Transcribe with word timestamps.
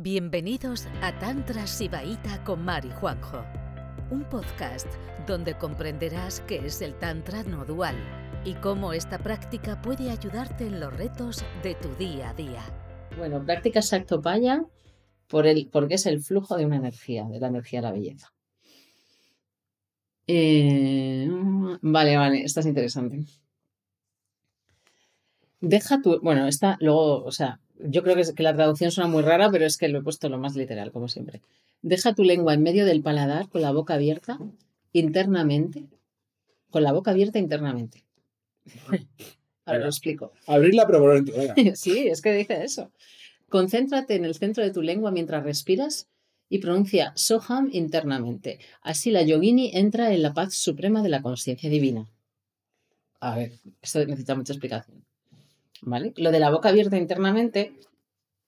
Bienvenidos 0.00 0.86
a 1.02 1.18
Tantra 1.18 1.66
Sibaíta 1.66 2.44
con 2.44 2.64
Mari 2.64 2.88
Juanjo, 3.00 3.44
un 4.12 4.22
podcast 4.28 4.86
donde 5.26 5.58
comprenderás 5.58 6.38
qué 6.42 6.64
es 6.64 6.82
el 6.82 6.94
Tantra 6.94 7.42
no 7.42 7.64
dual 7.64 7.96
y 8.44 8.54
cómo 8.54 8.92
esta 8.92 9.18
práctica 9.18 9.82
puede 9.82 10.12
ayudarte 10.12 10.68
en 10.68 10.78
los 10.78 10.96
retos 10.96 11.44
de 11.64 11.74
tu 11.74 11.88
día 11.96 12.30
a 12.30 12.34
día. 12.34 12.62
Bueno, 13.16 13.44
práctica 13.44 13.82
Saktopaya 13.82 14.64
por 15.26 15.46
porque 15.72 15.94
es 15.94 16.06
el 16.06 16.20
flujo 16.20 16.56
de 16.56 16.66
una 16.66 16.76
energía, 16.76 17.24
de 17.24 17.40
la 17.40 17.48
energía 17.48 17.80
de 17.80 17.86
la 17.88 17.92
belleza. 17.92 18.32
Eh, 20.28 21.28
vale, 21.82 22.16
vale, 22.16 22.44
esta 22.44 22.60
es 22.60 22.66
interesante. 22.66 23.24
Deja 25.60 26.00
tu. 26.02 26.20
Bueno, 26.20 26.46
esta 26.46 26.76
luego, 26.80 27.24
o 27.24 27.32
sea, 27.32 27.60
yo 27.78 28.02
creo 28.02 28.14
que, 28.14 28.22
es- 28.22 28.32
que 28.32 28.42
la 28.42 28.54
traducción 28.54 28.90
suena 28.90 29.08
muy 29.10 29.22
rara, 29.22 29.50
pero 29.50 29.66
es 29.66 29.76
que 29.76 29.88
lo 29.88 29.98
he 29.98 30.02
puesto 30.02 30.28
lo 30.28 30.38
más 30.38 30.54
literal, 30.56 30.92
como 30.92 31.08
siempre. 31.08 31.42
Deja 31.82 32.14
tu 32.14 32.24
lengua 32.24 32.54
en 32.54 32.62
medio 32.62 32.84
del 32.84 33.02
paladar 33.02 33.48
con 33.48 33.62
la 33.62 33.70
boca 33.72 33.94
abierta 33.94 34.38
internamente. 34.92 35.86
Con 36.70 36.82
la 36.82 36.92
boca 36.92 37.10
abierta 37.12 37.38
internamente. 37.38 38.04
Ahora 39.64 39.80
lo 39.80 39.86
explico. 39.86 40.32
Abrirla, 40.46 40.86
pero 40.86 41.00
por 41.00 41.14
dentro. 41.14 41.34
Sí, 41.76 42.08
es 42.08 42.22
que 42.22 42.32
dice 42.32 42.64
eso. 42.64 42.90
Concéntrate 43.48 44.14
en 44.14 44.24
el 44.24 44.34
centro 44.34 44.62
de 44.64 44.70
tu 44.70 44.82
lengua 44.82 45.10
mientras 45.10 45.42
respiras 45.44 46.08
y 46.48 46.58
pronuncia 46.58 47.12
Soham 47.16 47.68
internamente. 47.72 48.58
Así 48.82 49.10
la 49.10 49.22
yogini 49.22 49.70
entra 49.74 50.12
en 50.12 50.22
la 50.22 50.32
paz 50.34 50.54
suprema 50.54 51.02
de 51.02 51.08
la 51.10 51.20
conciencia 51.22 51.68
divina. 51.68 52.06
A 53.20 53.36
ver, 53.36 53.52
esto 53.82 54.04
necesita 54.06 54.34
mucha 54.34 54.52
explicación. 54.52 55.04
¿Vale? 55.82 56.12
Lo 56.16 56.30
de 56.30 56.40
la 56.40 56.50
boca 56.50 56.70
abierta 56.70 56.96
internamente 56.96 57.72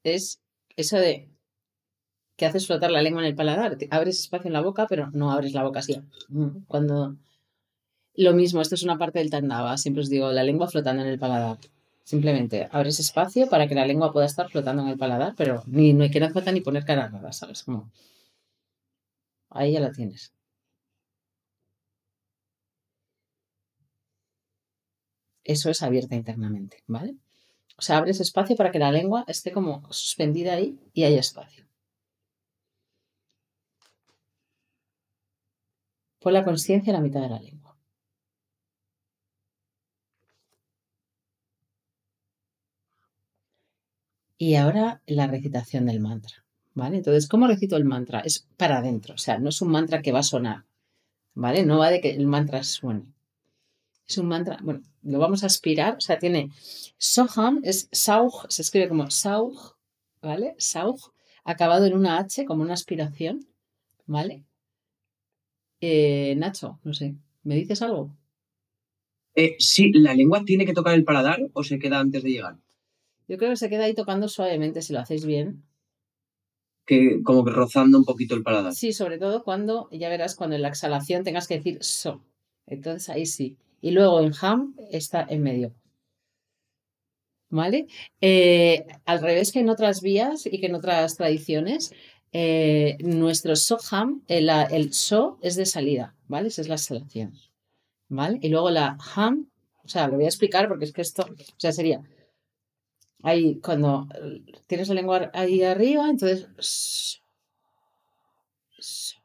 es 0.02 0.40
eso 0.76 0.96
de 0.96 1.28
que 2.36 2.46
haces 2.46 2.66
flotar 2.66 2.90
la 2.90 3.02
lengua 3.02 3.22
en 3.22 3.28
el 3.28 3.34
paladar. 3.34 3.76
Abres 3.90 4.20
espacio 4.20 4.48
en 4.48 4.54
la 4.54 4.62
boca, 4.62 4.86
pero 4.88 5.10
no 5.12 5.30
abres 5.30 5.52
la 5.52 5.62
boca 5.62 5.80
así. 5.80 6.00
Cuando 6.66 7.16
lo 8.14 8.32
mismo, 8.34 8.60
esto 8.60 8.74
es 8.74 8.82
una 8.82 8.98
parte 8.98 9.18
del 9.18 9.30
tandava. 9.30 9.76
Siempre 9.76 10.02
os 10.02 10.08
digo, 10.08 10.32
la 10.32 10.42
lengua 10.42 10.68
flotando 10.68 11.02
en 11.02 11.08
el 11.08 11.18
paladar. 11.18 11.58
Simplemente 12.02 12.68
abres 12.72 12.98
espacio 12.98 13.48
para 13.48 13.68
que 13.68 13.74
la 13.74 13.86
lengua 13.86 14.12
pueda 14.12 14.26
estar 14.26 14.48
flotando 14.50 14.82
en 14.82 14.88
el 14.88 14.98
paladar, 14.98 15.34
pero 15.36 15.62
ni 15.66 15.92
no 15.92 16.02
hay 16.02 16.10
que 16.10 16.18
no 16.18 16.30
falta 16.30 16.50
ni 16.50 16.60
poner 16.60 16.84
cara 16.84 17.08
rara, 17.08 17.32
¿sabes? 17.32 17.62
Como 17.62 17.90
ahí 19.50 19.72
ya 19.72 19.80
la 19.80 19.92
tienes. 19.92 20.32
Eso 25.54 25.68
es 25.68 25.82
abierta 25.82 26.14
internamente, 26.14 26.84
¿vale? 26.86 27.16
O 27.76 27.82
sea, 27.82 27.98
abres 27.98 28.20
espacio 28.20 28.54
para 28.56 28.70
que 28.70 28.78
la 28.78 28.92
lengua 28.92 29.24
esté 29.26 29.50
como 29.52 29.82
suspendida 29.92 30.54
ahí 30.54 30.78
y 30.94 31.02
haya 31.04 31.18
espacio. 31.20 31.66
Pon 36.20 36.32
la 36.34 36.44
conciencia 36.44 36.90
en 36.92 36.96
la 36.98 37.02
mitad 37.06 37.22
de 37.22 37.30
la 37.30 37.40
lengua. 37.40 37.76
Y 44.38 44.54
ahora 44.54 45.02
la 45.06 45.26
recitación 45.26 45.86
del 45.86 46.00
mantra, 46.00 46.44
¿vale? 46.74 46.96
Entonces, 46.98 47.28
¿cómo 47.28 47.46
recito 47.46 47.76
el 47.76 47.84
mantra? 47.84 48.20
Es 48.20 48.46
para 48.56 48.78
adentro, 48.78 49.14
o 49.14 49.18
sea, 49.18 49.38
no 49.38 49.48
es 49.48 49.60
un 49.62 49.70
mantra 49.70 50.02
que 50.02 50.12
va 50.12 50.20
a 50.20 50.22
sonar, 50.22 50.64
¿vale? 51.34 51.64
No 51.64 51.78
va 51.78 51.90
de 51.90 52.00
que 52.00 52.10
el 52.10 52.26
mantra 52.26 52.62
suene. 52.64 53.06
Es 54.08 54.18
un 54.18 54.28
mantra, 54.28 54.58
bueno, 54.62 54.82
lo 55.02 55.18
vamos 55.18 55.42
a 55.42 55.46
aspirar, 55.46 55.96
o 55.96 56.00
sea, 56.00 56.18
tiene 56.18 56.50
Soham, 56.98 57.60
es 57.64 57.88
Sauj, 57.92 58.46
se 58.48 58.62
escribe 58.62 58.88
como 58.88 59.10
Sauj, 59.10 59.76
¿vale? 60.22 60.54
Sauj, 60.58 61.12
acabado 61.44 61.86
en 61.86 61.94
una 61.94 62.18
H, 62.18 62.44
como 62.44 62.62
una 62.62 62.74
aspiración, 62.74 63.46
¿vale? 64.06 64.44
Eh, 65.80 66.34
Nacho, 66.36 66.78
no 66.84 66.92
sé, 66.92 67.14
¿me 67.42 67.54
dices 67.54 67.80
algo? 67.82 68.14
Eh, 69.34 69.56
sí, 69.58 69.92
¿la 69.92 70.14
lengua 70.14 70.44
tiene 70.44 70.66
que 70.66 70.74
tocar 70.74 70.94
el 70.94 71.04
paladar 71.04 71.40
o 71.52 71.62
se 71.62 71.78
queda 71.78 72.00
antes 72.00 72.22
de 72.22 72.30
llegar? 72.30 72.56
Yo 73.28 73.38
creo 73.38 73.50
que 73.50 73.56
se 73.56 73.70
queda 73.70 73.84
ahí 73.84 73.94
tocando 73.94 74.28
suavemente 74.28 74.82
si 74.82 74.92
lo 74.92 74.98
hacéis 74.98 75.24
bien. 75.24 75.62
Que 76.84 77.22
como 77.22 77.44
que 77.44 77.52
rozando 77.52 77.96
un 77.96 78.04
poquito 78.04 78.34
el 78.34 78.42
paladar. 78.42 78.74
Sí, 78.74 78.92
sobre 78.92 79.18
todo 79.18 79.44
cuando, 79.44 79.88
ya 79.92 80.08
verás, 80.08 80.34
cuando 80.34 80.56
en 80.56 80.62
la 80.62 80.68
exhalación 80.68 81.22
tengas 81.22 81.46
que 81.46 81.58
decir 81.58 81.78
so. 81.80 82.24
Entonces 82.66 83.08
ahí 83.08 83.26
sí. 83.26 83.56
Y 83.80 83.92
luego 83.92 84.20
en 84.20 84.32
ham 84.40 84.76
está 84.90 85.26
en 85.28 85.42
medio. 85.42 85.74
¿Vale? 87.48 87.88
Eh, 88.20 88.86
al 89.06 89.20
revés 89.20 89.50
que 89.50 89.60
en 89.60 89.70
otras 89.70 90.02
vías 90.02 90.46
y 90.46 90.60
que 90.60 90.66
en 90.66 90.76
otras 90.76 91.16
tradiciones, 91.16 91.92
eh, 92.32 92.96
nuestro 93.00 93.56
soham, 93.56 94.22
el, 94.28 94.48
el 94.48 94.92
so 94.92 95.38
es 95.42 95.56
de 95.56 95.66
salida, 95.66 96.14
¿vale? 96.28 96.48
Esa 96.48 96.62
es 96.62 96.68
la 96.68 96.76
exhalación. 96.76 97.32
¿Vale? 98.08 98.38
Y 98.40 98.50
luego 98.50 98.70
la 98.70 98.96
ham, 99.14 99.50
o 99.84 99.88
sea, 99.88 100.06
lo 100.06 100.14
voy 100.14 100.24
a 100.24 100.28
explicar 100.28 100.68
porque 100.68 100.84
es 100.84 100.92
que 100.92 101.02
esto, 101.02 101.24
o 101.24 101.60
sea, 101.60 101.72
sería 101.72 102.02
ahí 103.22 103.60
cuando 103.60 104.06
eh, 104.14 104.42
tienes 104.66 104.88
la 104.88 104.94
lengua 104.94 105.30
ahí 105.34 105.62
arriba, 105.62 106.08
entonces 106.08 106.48
so. 108.78 109.19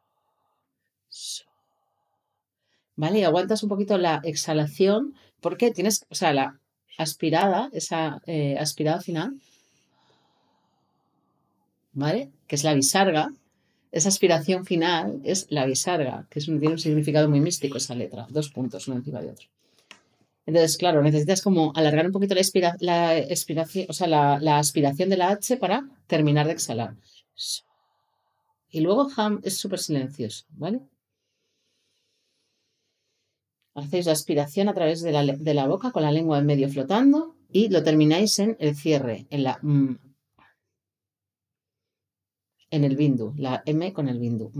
¿Vale? 2.97 3.19
Y 3.19 3.23
aguantas 3.23 3.61
un 3.63 3.69
poquito 3.69 3.97
la 3.97 4.21
exhalación 4.23 5.15
porque 5.41 5.71
tienes, 5.71 6.05
o 6.09 6.15
sea, 6.15 6.33
la 6.33 6.59
aspirada, 6.97 7.69
esa 7.73 8.21
eh, 8.25 8.57
aspirada 8.57 9.01
final, 9.01 9.35
¿vale? 11.91 12.31
Que 12.47 12.55
es 12.55 12.63
la 12.63 12.73
visarga. 12.73 13.33
Esa 13.91 14.09
aspiración 14.09 14.65
final 14.65 15.21
es 15.23 15.47
la 15.49 15.65
visarga, 15.65 16.25
que 16.29 16.39
es 16.39 16.47
un, 16.47 16.59
tiene 16.59 16.75
un 16.75 16.79
significado 16.79 17.29
muy 17.29 17.39
místico 17.39 17.77
esa 17.77 17.95
letra, 17.95 18.27
dos 18.29 18.49
puntos 18.49 18.87
uno 18.87 18.97
encima 18.97 19.21
de 19.21 19.31
otro. 19.31 19.47
Entonces, 20.45 20.77
claro, 20.77 21.01
necesitas 21.01 21.41
como 21.41 21.73
alargar 21.75 22.05
un 22.05 22.11
poquito 22.11 22.35
la, 22.35 22.41
expira- 22.41 22.77
la 22.79 23.13
o 23.89 23.93
sea, 23.93 24.07
la, 24.07 24.39
la 24.39 24.59
aspiración 24.59 25.09
de 25.09 25.17
la 25.17 25.29
H 25.29 25.57
para 25.57 25.87
terminar 26.07 26.45
de 26.45 26.53
exhalar. 26.53 26.95
Y 28.69 28.81
luego 28.81 29.09
ham 29.17 29.39
es 29.43 29.57
súper 29.57 29.79
silencioso, 29.79 30.45
¿vale? 30.51 30.81
Hacéis 33.75 34.05
la 34.05 34.13
aspiración 34.13 34.69
a 34.69 34.73
través 34.73 35.01
de 35.01 35.11
la, 35.11 35.23
de 35.23 35.53
la 35.53 35.67
boca 35.67 35.91
con 35.91 36.03
la 36.03 36.11
lengua 36.11 36.39
en 36.39 36.45
medio 36.45 36.69
flotando 36.69 37.35
y 37.51 37.69
lo 37.69 37.83
termináis 37.83 38.39
en 38.39 38.55
el 38.59 38.75
cierre, 38.75 39.27
en 39.29 39.43
la 39.43 39.59
mm, 39.61 39.95
en 42.71 42.83
el 42.83 42.95
bindu, 42.95 43.33
la 43.37 43.61
M 43.65 43.93
con 43.93 44.07
el 44.09 44.19
bindu. 44.19 44.51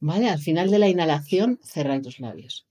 Vale, 0.00 0.28
al 0.28 0.38
final 0.38 0.70
de 0.70 0.78
la 0.78 0.88
inhalación 0.88 1.58
cerráis 1.62 2.04
los 2.04 2.20
labios. 2.20 2.69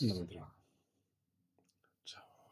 No 0.00 0.14
me 0.14 0.20
entra. 0.20 0.42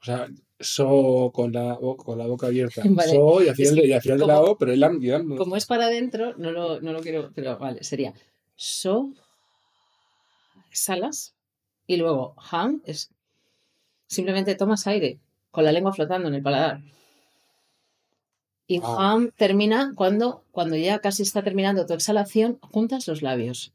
O 0.00 0.04
sea, 0.04 0.28
so 0.60 1.30
con 1.34 1.52
la, 1.52 1.78
con 1.96 2.18
la 2.18 2.26
boca 2.26 2.46
abierta. 2.48 2.82
Vale. 2.84 3.10
So 3.10 3.42
y 3.42 3.48
al 3.48 3.56
final, 3.56 3.78
Es 3.78 3.84
y 3.86 3.92
al 3.92 4.02
final 4.02 4.18
de 4.18 4.26
la 4.26 4.34
como- 4.36 4.50
O, 4.52 4.58
pero 4.58 4.72
el 4.72 4.82
am 4.84 5.02
y 5.02 5.10
am 5.10 5.28
no. 5.28 5.36
Como 5.36 5.56
es 5.56 5.66
para 5.66 5.86
adentro, 5.86 6.34
no 6.36 6.50
lo, 6.52 6.80
no 6.80 6.92
lo 6.92 7.00
quiero, 7.00 7.30
pero 7.34 7.58
vale, 7.58 7.82
sería 7.84 8.12
so, 8.56 9.12
exhalas, 10.70 11.34
y 11.86 11.96
luego 11.96 12.34
ham 12.50 12.82
es 12.84 13.10
simplemente 14.06 14.54
tomas 14.54 14.86
aire 14.86 15.18
con 15.50 15.64
la 15.64 15.72
lengua 15.72 15.92
flotando 15.92 16.28
en 16.28 16.34
el 16.34 16.42
paladar. 16.42 16.80
Y 18.66 18.80
Ah. 18.82 19.12
ham 19.12 19.30
termina 19.36 19.92
cuando, 19.94 20.44
cuando 20.50 20.76
ya 20.76 20.98
casi 21.00 21.22
está 21.22 21.42
terminando 21.42 21.84
tu 21.86 21.94
exhalación, 21.94 22.58
juntas 22.60 23.06
los 23.08 23.22
labios. 23.22 23.72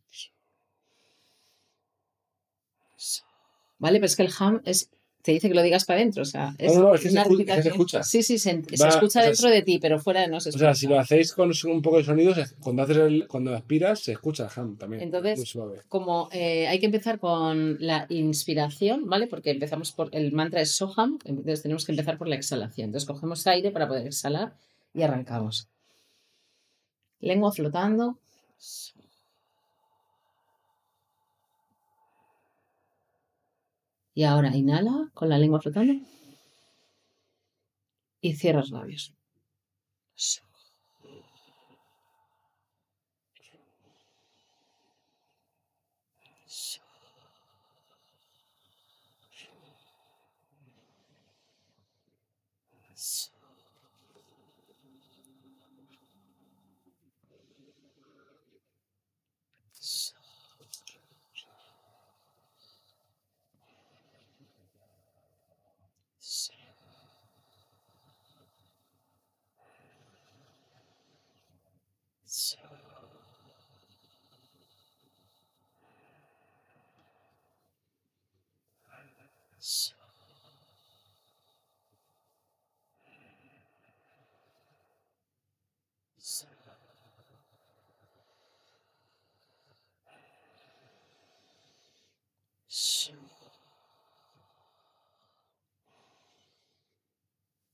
¿Vale? 3.80 3.98
Pero 4.00 4.06
es 4.06 4.16
que 4.16 4.24
el 4.24 4.32
ham 4.40 4.62
es, 4.66 4.90
te 5.22 5.32
dice 5.32 5.48
que 5.50 5.56
lo 5.56 5.62
digas 5.62 5.86
para 5.86 6.00
adentro. 6.00 6.22
O 6.22 6.26
sea, 6.26 6.54
es 6.58 6.76
no, 6.76 6.82
no, 6.84 6.96
es 6.96 7.02
que 7.02 7.10
se 7.10 7.20
una 7.20 7.56
que 7.56 7.64
se 7.64 7.70
escucha. 7.70 8.04
Sí, 8.04 8.24
sí, 8.24 8.38
se, 8.38 8.52
escucha 8.52 9.04
o 9.04 9.10
sea, 9.10 9.24
dentro 9.26 9.50
de 9.50 9.62
ti, 9.64 9.80
pero 9.80 10.00
fuera 10.00 10.28
no 10.28 10.40
se 10.40 10.50
O 10.50 10.52
escucha. 10.52 10.66
sea, 10.66 10.76
si 10.76 10.88
lo 10.88 11.00
hacéis 11.00 11.34
con 11.34 11.52
un 11.66 11.82
poco 11.82 11.98
de 11.98 12.04
sonido, 12.04 12.34
cuando 12.62 12.84
haces 12.84 12.98
el, 12.98 13.28
cuando 13.28 13.56
aspiras, 13.56 14.00
se 14.02 14.12
escucha 14.14 14.46
el 14.46 14.50
ham 14.56 14.78
también. 14.78 15.02
Entonces- 15.02 15.38
Muy 15.40 15.46
suave. 15.46 15.82
como 15.88 16.30
eh, 16.32 16.68
hay 16.68 16.80
que 16.80 16.86
empezar 16.86 17.20
con 17.20 17.78
la 17.80 18.06
inspiración, 18.10 19.08
¿vale? 19.08 19.28
Porque 19.28 19.52
empezamos 19.52 19.92
por 19.94 20.10
el 20.14 20.32
mantra 20.34 20.62
es 20.62 20.72
Soham, 20.72 21.20
entonces 21.26 21.62
tenemos 21.62 21.86
que 21.86 21.92
empezar 21.94 22.18
por 22.18 22.28
la 22.28 22.36
exhalación. 22.36 22.86
Entonces 22.86 23.08
cogemos 23.08 23.46
aire 23.48 23.72
para 23.72 23.88
poder 23.88 24.08
exhalar 24.08 24.54
y 24.94 25.02
arrancamos. 25.04 25.68
Lengua 27.22 27.52
flotando. 27.52 28.18
Y 34.20 34.26
ahora 34.26 34.54
inhala 34.54 35.10
con 35.14 35.30
la 35.30 35.38
lengua 35.38 35.62
flotando. 35.62 35.94
Y 38.20 38.34
cierra 38.34 38.60
los 38.60 38.72
labios. 38.72 39.14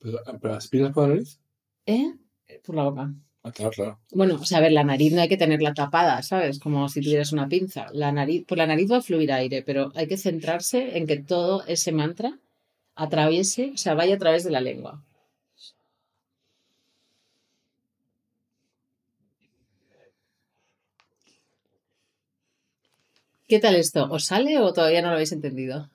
¿Pero, 0.06 0.20
pero 0.40 0.54
aspiras 0.54 0.94
por 0.94 1.08
la 1.08 1.16
nariz? 1.16 1.40
¿Eh? 1.88 2.14
Por 2.64 2.76
la 2.76 2.84
boca. 2.84 3.12
Ah, 3.42 3.52
claro, 3.52 3.72
claro. 3.72 4.00
Bueno, 4.12 4.36
o 4.36 4.46
sea, 4.46 4.60
a 4.60 4.62
ver, 4.62 4.72
la 4.72 4.84
nariz 4.84 5.12
no 5.14 5.22
hay 5.22 5.28
que 5.28 5.38
tenerla 5.38 5.74
tapada, 5.74 6.22
¿sabes? 6.22 6.60
Como 6.60 6.88
si 6.90 7.02
tuvieras 7.02 7.32
una 7.32 7.50
pinza. 7.50 7.88
La 7.92 8.12
nariz, 8.12 8.46
por 8.46 8.60
la 8.60 8.68
nariz 8.68 8.92
va 8.92 8.98
a 8.98 9.02
fluir 9.02 9.32
aire, 9.32 9.64
pero 9.64 9.92
hay 9.96 10.08
que 10.08 10.18
centrarse 10.18 10.98
en 10.98 11.08
que 11.08 11.18
todo 11.18 11.66
ese 11.66 11.92
mantra 11.92 12.38
atraviese, 12.94 13.72
o 13.74 13.78
sea, 13.78 13.96
vaya 13.96 14.16
a 14.16 14.20
través 14.20 14.44
de 14.44 14.52
la 14.52 14.62
lengua. 14.62 15.04
¿Qué 23.48 23.60
tal 23.60 23.76
esto? 23.76 24.08
¿Os 24.12 24.26
sale 24.26 24.60
o 24.60 24.72
todavía 24.72 25.02
no 25.02 25.08
lo 25.08 25.16
habéis 25.16 25.32
entendido? 25.32 25.90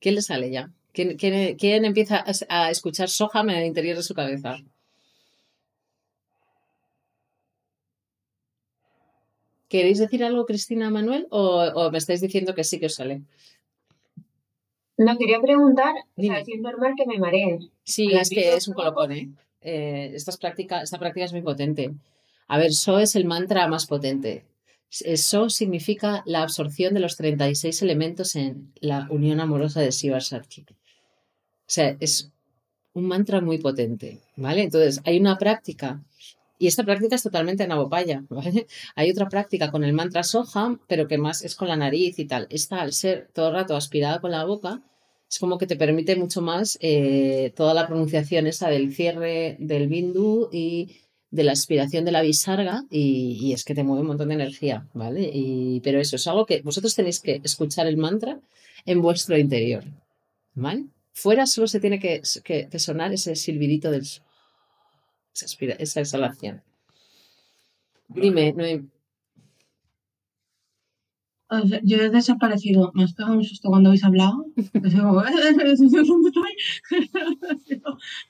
¿Quién 0.00 0.16
le 0.16 0.22
sale 0.22 0.50
ya? 0.50 0.70
¿Quién, 0.96 1.08
quién- 1.20 1.56
quién 1.60 1.84
empieza 1.84 2.16
a, 2.48 2.70
escuchar 2.70 3.08
Soham 3.10 3.50
en 3.50 3.56
el 3.58 3.66
interior 3.66 3.96
de 3.98 4.02
su 4.02 4.14
cabeza? 4.14 4.52
¿Queréis 9.68 9.98
decir 9.98 10.22
algo, 10.24 10.46
Cristina 10.46 10.88
Manuel? 10.90 11.26
¿O, 11.30 11.40
o 11.80 11.90
me 11.90 11.98
estáis 11.98 12.20
diciendo 12.26 12.54
que 12.54 12.64
sí 12.64 12.78
que 12.80 12.86
os 12.86 12.94
sale? 12.94 13.16
No, 14.96 15.18
quería 15.18 15.40
preguntar, 15.40 15.92
o 15.92 16.22
sea, 16.22 16.36
Dime. 16.36 16.44
si 16.46 16.52
es 16.54 16.60
normal 16.60 16.92
que 16.96 17.04
me 17.06 17.18
maree. 17.18 17.58
Sí, 17.84 18.14
¿Al 18.14 18.20
es 18.22 18.30
que 18.30 18.54
es 18.56 18.66
un 18.68 18.74
colocón, 18.74 19.12
¿eh? 19.12 19.28
Eh, 19.60 20.12
estas 20.14 20.38
práctica- 20.38 20.82
esta 20.82 20.98
práctica 20.98 21.26
es 21.26 21.32
muy 21.32 21.42
potente. 21.42 21.90
A 22.48 22.56
ver, 22.58 22.72
So 22.72 22.98
es 22.98 23.16
el 23.16 23.26
mantra 23.26 23.68
más 23.68 23.86
potente. 23.86 24.46
S- 24.90 25.16
So 25.18 25.50
significa 25.50 26.22
la 26.24 26.42
absorción 26.42 26.94
de 26.94 27.00
los 27.00 27.16
36 27.16 27.82
elementos 27.82 28.36
en 28.36 28.72
la 28.80 29.06
unión 29.10 29.40
amorosa 29.40 29.80
de 29.82 29.90
Shiva 29.90 30.20
Shakti. 30.20 30.64
O 31.66 31.70
sea, 31.70 31.96
es 32.00 32.30
un 32.94 33.06
mantra 33.06 33.40
muy 33.40 33.58
potente, 33.58 34.20
¿vale? 34.36 34.62
Entonces, 34.62 35.00
hay 35.04 35.18
una 35.18 35.36
práctica, 35.36 36.02
y 36.58 36.66
esta 36.66 36.84
práctica 36.84 37.16
es 37.16 37.22
totalmente 37.22 37.66
navopaya, 37.66 38.24
¿vale? 38.30 38.66
Hay 38.94 39.10
otra 39.10 39.28
práctica 39.28 39.70
con 39.70 39.84
el 39.84 39.92
mantra 39.92 40.22
Soham, 40.22 40.80
pero 40.86 41.08
que 41.08 41.18
más 41.18 41.44
es 41.44 41.54
con 41.56 41.68
la 41.68 41.76
nariz 41.76 42.18
y 42.18 42.24
tal. 42.26 42.46
Esta, 42.50 42.80
al 42.80 42.92
ser 42.92 43.28
todo 43.34 43.48
el 43.48 43.54
rato 43.54 43.76
aspirada 43.76 44.20
con 44.20 44.30
la 44.30 44.44
boca, 44.44 44.82
es 45.28 45.38
como 45.38 45.58
que 45.58 45.66
te 45.66 45.76
permite 45.76 46.16
mucho 46.16 46.40
más 46.40 46.78
eh, 46.80 47.52
toda 47.56 47.74
la 47.74 47.86
pronunciación 47.86 48.46
esa 48.46 48.68
del 48.68 48.94
cierre 48.94 49.56
del 49.58 49.88
bindu 49.88 50.48
y 50.52 50.96
de 51.30 51.44
la 51.44 51.52
aspiración 51.52 52.04
de 52.04 52.12
la 52.12 52.22
bisarga 52.22 52.84
y, 52.90 53.38
y 53.42 53.52
es 53.52 53.64
que 53.64 53.74
te 53.74 53.82
mueve 53.82 54.02
un 54.02 54.06
montón 54.08 54.28
de 54.28 54.34
energía, 54.34 54.86
¿vale? 54.94 55.28
Y, 55.32 55.80
pero 55.80 56.00
eso 56.00 56.16
es 56.16 56.26
algo 56.28 56.46
que 56.46 56.62
vosotros 56.62 56.94
tenéis 56.94 57.20
que 57.20 57.40
escuchar 57.42 57.88
el 57.88 57.96
mantra 57.96 58.40
en 58.86 59.02
vuestro 59.02 59.36
interior, 59.36 59.84
¿vale? 60.54 60.86
Fuera 61.22 61.46
solo 61.46 61.66
se 61.66 61.80
tiene 61.80 61.98
que, 61.98 62.22
que- 62.46 62.68
que 62.70 62.78
sonar 62.78 63.12
ese 63.12 63.34
silbidito 63.34 63.90
del 63.90 64.06
esa, 65.84 66.00
exhalación. 66.00 66.62
Dime, 68.08 68.52
Noem. 68.52 68.90
O 71.48 71.60
sea, 71.68 71.80
yo 71.88 71.96
he 71.98 72.10
desaparecido. 72.10 72.90
Me 72.94 73.04
has 73.04 73.14
pegado 73.14 73.34
un 73.36 73.44
susto 73.50 73.68
cuando 73.70 73.88
habéis 73.88 74.04
hablado. 74.04 74.46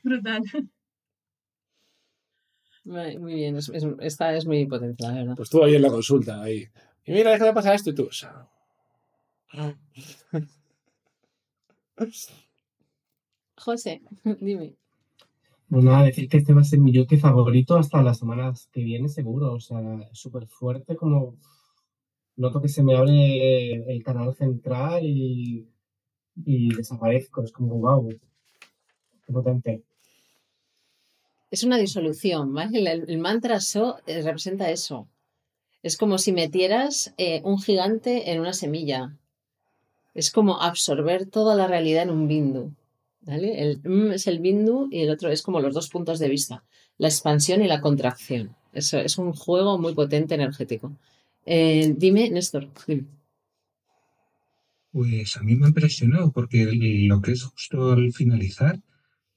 Brutal. 0.05 0.43
Muy 2.85 3.19
muy 3.19 3.35
bien, 3.35 3.57
es- 3.57 3.69
es- 3.69 3.85
esta 4.01 4.35
es 4.35 4.47
muy 4.47 4.65
potente, 4.67 5.03
la 5.03 5.13
verdad. 5.13 5.35
Pues 5.37 5.51
tú 5.51 5.63
ahí 5.63 5.75
en 5.75 5.83
la 5.83 5.91
consulta, 5.91 6.43
ahí. 6.43 6.67
Y 7.05 7.13
mira, 7.13 7.33
déjame 7.33 7.53
pasar 7.53 7.75
esto 7.75 7.91
y 7.91 7.95
tú. 7.95 8.09
José, 13.57 14.03
dime. 14.41 14.75
Pues 15.69 15.83
nada, 15.83 16.05
decir 16.05 16.29
que 16.29 16.37
este 16.37 16.55
va 16.55 16.61
a 16.61 16.65
ser 16.65 16.79
mi 16.79 16.93
yoke 16.93 17.19
favorito 17.19 17.77
hasta 17.77 18.03
las 18.03 18.19
semanas 18.19 18.69
que 18.73 18.85
vienen, 18.85 19.09
seguro. 19.09 19.53
O 19.53 19.61
sea, 19.61 19.81
es 20.13 20.19
súper 20.19 20.47
fuerte, 20.47 20.95
como 20.95 21.37
noto 22.37 22.63
que 22.63 22.69
se 22.69 22.85
me 22.85 22.97
abre 22.97 23.73
el 23.93 24.03
canal 24.05 24.35
central 24.37 25.05
y, 25.05 25.67
y 26.45 26.75
desaparezco. 26.75 27.43
Es 27.43 27.51
como, 27.51 27.79
wow, 27.79 28.09
qué 29.27 29.33
potente. 29.33 29.83
Es 31.51 31.65
una 31.65 31.79
disolución, 31.79 32.55
¿vale? 32.55 32.79
El, 32.79 33.11
el 33.11 33.19
mantra 33.19 33.61
So 33.61 33.99
eh, 34.07 34.23
representa 34.23 34.71
eso. 34.71 35.09
Es 35.83 35.97
como 35.97 36.19
si 36.19 36.33
metieras 36.33 37.15
eh, 37.17 37.41
un 37.45 37.59
gigante 37.59 38.31
en 38.31 38.41
una 38.41 38.53
semilla. 38.53 39.17
Es 40.15 40.31
como 40.31 40.61
absorber 40.61 41.27
toda 41.27 41.55
la 41.55 41.67
realidad 41.67 42.05
en 42.05 42.11
un 42.11 42.29
bindu. 42.29 42.73
El 43.27 43.81
es 44.15 44.27
el 44.27 44.39
bindu 44.41 44.89
y 44.91 45.01
el 45.03 45.11
otro 45.11 45.31
es 45.31 45.43
como 45.43 45.61
los 45.61 45.75
dos 45.75 45.89
puntos 45.91 46.19
de 46.19 46.29
vista, 46.29 46.65
la 46.99 47.09
expansión 47.09 47.63
y 47.63 47.67
la 47.69 47.81
contracción. 47.81 48.55
Eso 48.73 48.99
es 48.99 49.19
un 49.19 49.33
juego 49.33 49.79
muy 49.79 49.95
potente 49.95 50.35
energético. 50.35 50.93
Eh, 51.45 51.95
dime, 51.97 52.31
Néstor. 52.31 52.69
Pues 54.91 55.37
a 55.37 55.43
mí 55.45 55.55
me 55.55 55.67
ha 55.67 55.69
impresionado 55.69 56.33
porque 56.33 56.65
lo 57.09 57.21
que 57.21 57.33
es 57.33 57.45
justo 57.45 57.93
al 57.93 58.13
finalizar 58.13 58.81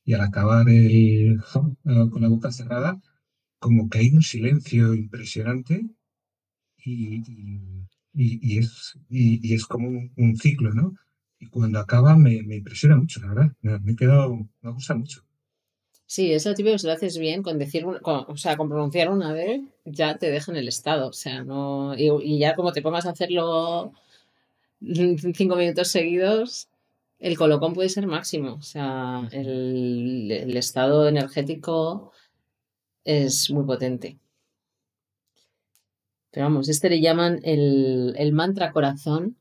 y 0.06 0.14
al 0.14 0.22
acabar 0.22 0.70
el 0.70 1.40
con 1.84 2.22
la 2.22 2.30
boca 2.30 2.52
cerrada, 2.52 3.02
como 3.60 3.90
que 3.90 4.00
hay 4.00 4.10
un 4.12 4.24
silencio 4.24 4.94
impresionante 4.96 5.90
y, 6.78 7.24
y- 8.14 8.58
es, 8.60 8.98
y, 9.10 9.54
es 9.54 9.66
como 9.66 9.90
un 10.16 10.38
ciclo, 10.38 10.74
¿no? 10.74 10.94
Y 11.40 11.48
cuando 11.48 11.80
acaba 11.80 12.16
me, 12.16 12.34
impresiona 12.36 12.98
mucho, 12.98 13.20
la 13.22 13.28
verdad. 13.30 13.52
Me, 13.62 13.80
me 13.80 13.92
he 13.94 13.96
quedado, 13.96 14.48
me 14.62 14.72
gusta 14.72 14.96
mucho. 14.96 15.22
Sí, 16.06 16.34
es 16.34 16.46
lo 16.46 16.56
típico 16.56 16.78
si 16.78 16.88
lo 16.88 16.94
haces 16.94 17.18
bien, 17.18 17.44
con 17.44 17.58
decir, 17.60 17.86
con- 18.02 18.26
o 18.28 18.38
sea, 18.38 18.58
con 18.58 18.68
pronunciar 18.70 19.10
una 19.12 19.32
vez, 19.34 19.62
ya 19.86 20.18
te 20.18 20.32
deja 20.32 20.52
en 20.52 20.58
el 20.58 20.68
estado. 20.68 21.08
O 21.10 21.14
sea, 21.14 21.44
no. 21.44 21.96
Y, 21.98 22.10
y 22.24 22.40
ya 22.40 22.56
como 22.56 22.72
te 22.74 22.82
pongas 22.82 23.06
a 23.06 23.12
hacerlo 23.12 23.94
cinco 24.82 25.56
minutos 25.58 25.90
seguidos, 25.90 26.70
el 27.20 27.38
colocón 27.38 27.74
puede 27.74 27.90
ser 27.90 28.08
máximo. 28.08 28.56
O 28.56 28.62
sea, 28.64 29.28
el, 29.32 30.32
el 30.32 30.58
estado 30.58 31.08
energético 31.10 32.12
es 33.06 33.50
muy 33.52 33.66
potente. 33.66 34.20
Pero 36.32 36.46
vamos, 36.48 36.70
este 36.70 36.90
le 36.90 37.02
llaman 37.02 37.40
el, 37.44 38.14
el 38.18 38.32
mantra 38.34 38.72
corazón, 38.72 39.38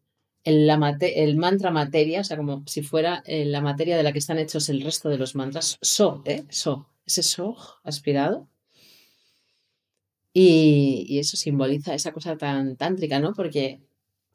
el, 0.49 0.67
la 0.67 0.97
el 1.01 1.37
mantra 1.37 1.71
materia, 1.71 2.21
o 2.21 2.25
sea, 2.25 2.37
como 2.37 2.65
si 2.67 2.83
fuera 2.83 3.23
eh, 3.27 3.45
la 3.45 3.61
materia 3.61 3.97
de 3.97 4.03
la 4.03 4.13
que 4.13 4.19
están 4.19 4.39
hechos 4.39 4.69
el 4.69 4.81
resto 4.83 5.09
de 5.09 5.19
los 5.19 5.35
mantras. 5.35 5.79
So, 5.83 6.23
¿eh? 6.25 6.45
So. 6.51 6.87
Ese 7.07 7.23
so 7.23 7.57
aspirado. 7.85 8.49
Y, 10.35 11.19
eso 11.19 11.37
simboliza 11.37 11.95
esa 11.95 12.13
cosa 12.13 12.37
tan 12.37 12.77
tántrica, 12.77 13.19
¿no? 13.19 13.33
Porque 13.33 13.81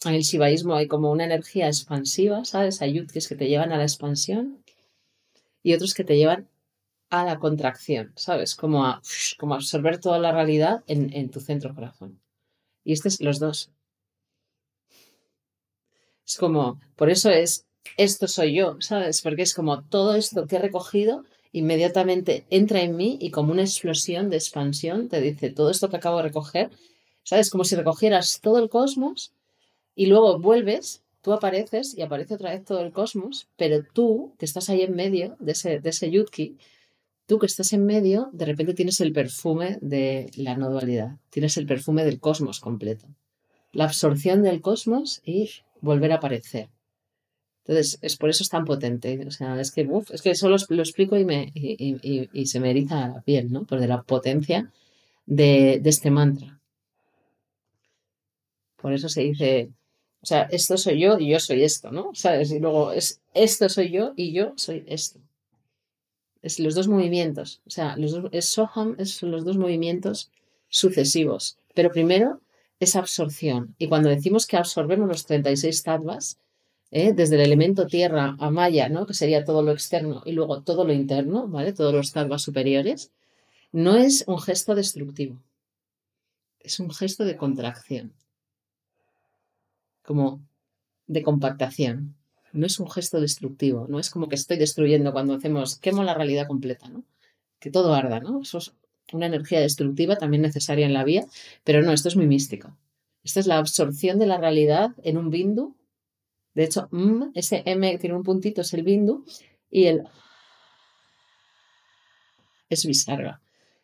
en 0.05 0.13
el 0.15 0.23
shivaísmo 0.23 0.75
hay 0.75 0.87
como 0.87 1.11
una 1.11 1.25
energía 1.25 1.67
expansiva, 1.67 2.45
¿sabes? 2.45 2.81
Hay 2.81 2.93
yudkis 2.93 3.27
que 3.27 3.35
te 3.35 3.47
llevan 3.47 3.71
a 3.71 3.77
la 3.77 3.83
expansión 3.83 4.63
y 5.61 5.73
otros 5.73 5.93
que 5.93 6.03
te 6.03 6.17
llevan 6.17 6.49
a 7.09 7.23
la 7.25 7.39
contracción, 7.39 8.11
¿sabes? 8.15 8.55
Como 8.55 8.85
a, 8.85 9.01
como 9.37 9.53
absorber 9.53 9.99
toda 9.99 10.19
la 10.19 10.31
realidad 10.31 10.83
en, 10.87 11.29
tu 11.29 11.39
centro 11.39 11.75
corazón. 11.75 12.19
Y 12.83 12.93
este 12.93 13.09
es 13.09 13.21
los 13.21 13.39
dos. 13.39 13.71
Es 16.25 16.37
como, 16.37 16.79
por 16.95 17.09
eso 17.09 17.29
es, 17.29 17.65
esto 17.97 18.27
soy 18.27 18.55
yo, 18.55 18.77
¿sabes? 18.79 19.21
Porque 19.21 19.41
es 19.41 19.53
como 19.53 19.83
todo 19.83 20.15
esto 20.15 20.47
que 20.47 20.55
he 20.55 20.59
recogido 20.59 21.23
inmediatamente 21.53 22.45
entra 22.49 22.81
en 22.81 22.95
mí 22.97 23.17
y 23.21 23.29
como 23.29 23.51
una 23.51 23.61
explosión 23.61 24.29
de 24.29 24.37
expansión 24.37 25.07
te 25.07 25.21
dice 25.21 25.51
todo 25.51 25.69
esto 25.69 25.89
que 25.89 25.97
acabo 25.97 26.17
de 26.17 26.23
recoger, 26.23 26.71
¿sabes? 27.23 27.49
Como 27.49 27.63
si 27.63 27.75
recogieras 27.75 28.39
todo 28.41 28.57
el 28.57 28.69
cosmos, 28.69 29.31
Y 29.95 30.07
luego 30.07 30.39
vuelves, 30.39 31.03
tú 31.21 31.33
apareces 31.33 31.95
y 31.95 32.01
aparece 32.01 32.33
otra 32.33 32.49
vez 32.49 32.65
todo 32.65 32.79
el 32.81 32.91
cosmos, 32.91 33.47
pero 33.57 33.83
tú, 33.93 34.33
que 34.39 34.45
estás 34.45 34.69
ahí 34.69 34.81
en 34.81 34.95
medio 34.95 35.35
de 35.39 35.51
ese, 35.51 35.79
de 35.79 35.89
ese 35.89 36.09
yutki, 36.09 36.57
tú 37.27 37.37
que 37.37 37.45
estás 37.45 37.73
en 37.73 37.85
medio, 37.85 38.29
de 38.33 38.45
repente 38.45 38.73
tienes 38.73 38.99
el 39.01 39.13
perfume 39.13 39.77
de 39.81 40.31
la 40.35 40.57
no 40.57 40.71
dualidad, 40.71 41.17
tienes 41.29 41.57
el 41.57 41.67
perfume 41.67 42.03
del 42.05 42.19
cosmos 42.19 42.59
completo. 42.59 43.05
La 43.71 43.85
absorción 43.85 44.41
del 44.41 44.61
cosmos 44.61 45.21
y 45.23 45.51
volver 45.89 46.11
a 46.11 46.15
aparecer. 46.17 46.65
Entonces, 47.65 47.99
es 48.01 48.17
por 48.17 48.29
eso 48.29 48.43
es 48.43 48.49
tan 48.55 48.65
potente. 48.65 49.09
O 49.27 49.31
sea, 49.31 49.59
es 49.59 49.71
que, 49.73 49.83
uf, 49.97 50.11
es 50.11 50.21
que 50.21 50.35
solo 50.35 50.57
lo 50.69 50.81
explico 50.87 51.17
y, 51.17 51.25
me, 51.25 51.51
y, 51.55 51.97
y- 52.11 52.29
y 52.41 52.45
se 52.47 52.59
me 52.61 52.71
eriza 52.71 53.07
la 53.09 53.21
piel, 53.21 53.51
¿no? 53.51 53.65
Por 53.65 53.79
de 53.81 53.87
la 53.87 54.01
potencia 54.03 54.71
de, 55.25 55.79
de 55.83 55.89
este 55.89 56.11
mantra. 56.11 56.59
Por 58.77 58.93
eso 58.93 59.09
se 59.09 59.21
dice, 59.21 59.71
o 60.21 60.25
sea, 60.27 60.43
esto 60.43 60.77
soy 60.77 60.99
yo 60.99 61.17
y 61.17 61.29
yo 61.31 61.39
soy 61.39 61.63
esto, 61.63 61.91
¿no? 61.91 62.11
¿Sabes? 62.13 62.51
Y 62.51 62.59
luego 62.59 62.91
es 62.91 63.19
esto 63.33 63.67
soy 63.69 63.89
yo 63.91 64.13
y 64.15 64.31
yo 64.31 64.53
soy 64.57 64.83
esto. 64.87 65.19
Es 66.43 66.59
los 66.59 66.75
dos 66.75 66.87
movimientos. 66.87 67.61
O 67.65 67.71
sea, 67.71 67.97
los 67.97 68.11
dos, 68.11 68.25
es 68.31 68.45
Soham, 68.47 68.95
es 68.99 69.23
los 69.23 69.43
dos 69.45 69.57
movimientos 69.57 70.29
sucesivos. 70.69 71.57
Pero 71.73 71.91
primero 71.91 72.39
es 72.83 72.95
absorción. 72.95 73.75
Y 73.77 73.87
cuando 73.87 74.09
decimos 74.09 74.45
que 74.47 74.57
absorbemos 74.57 75.07
los 75.07 75.25
36 75.25 75.83
tattvas, 75.83 76.39
¿eh? 76.91 77.13
desde 77.13 77.35
el 77.35 77.41
elemento 77.41 77.87
tierra 77.87 78.35
a 78.39 78.49
Maya, 78.51 78.89
¿no? 78.89 79.05
que 79.05 79.13
sería 79.13 79.43
todo 79.43 79.61
lo 79.63 79.71
externo, 79.71 80.21
y 80.25 80.33
luego 80.33 80.61
todo 80.61 80.85
lo 80.85 80.93
interno, 80.93 81.47
¿vale? 81.47 81.73
todos 81.73 81.93
los 81.93 82.11
tattvas 82.11 82.41
superiores, 82.43 83.11
no 83.71 83.97
es 83.97 84.23
un 84.27 84.39
gesto 84.39 84.75
destructivo, 84.75 85.41
es 86.59 86.79
un 86.79 86.91
gesto 86.91 87.25
de 87.25 87.35
contracción, 87.35 88.13
como 90.03 90.41
de 91.07 91.23
compactación. 91.23 92.15
No 92.51 92.67
es 92.67 92.79
un 92.79 92.89
gesto 92.89 93.19
destructivo, 93.19 93.87
no 93.89 93.99
es 93.99 94.11
como 94.11 94.29
que 94.29 94.35
estoy 94.35 94.57
destruyendo 94.57 95.11
cuando 95.11 95.33
hacemos, 95.33 95.77
quemo 95.77 96.03
la 96.03 96.13
realidad 96.13 96.45
completa, 96.45 96.87
¿no? 96.87 97.03
Que 97.59 97.71
todo 97.71 97.95
arda, 97.95 98.19
¿no? 98.19 98.43
Una 99.11 99.25
energía 99.27 99.59
destructiva 99.59 100.15
también 100.15 100.41
necesaria 100.41 100.85
en 100.85 100.93
la 100.93 101.03
vía, 101.03 101.25
pero 101.63 101.81
no, 101.81 101.91
esto 101.91 102.07
es 102.07 102.15
muy 102.15 102.27
místico. 102.27 102.77
Esta 103.23 103.39
es 103.39 103.47
la 103.47 103.57
absorción 103.57 104.19
de 104.19 104.25
la 104.27 104.37
realidad 104.37 104.91
en 105.03 105.17
un 105.17 105.29
bindu. 105.29 105.75
De 106.53 106.63
hecho, 106.65 106.87
mm, 106.91 107.31
ese 107.35 107.63
M 107.65 107.97
tiene 107.97 108.15
un 108.15 108.23
puntito 108.23 108.61
es 108.61 108.73
el 108.73 108.83
bindu 108.83 109.25
y 109.69 109.85
el 109.85 110.03
es 112.69 112.85
visarga. 112.85 113.41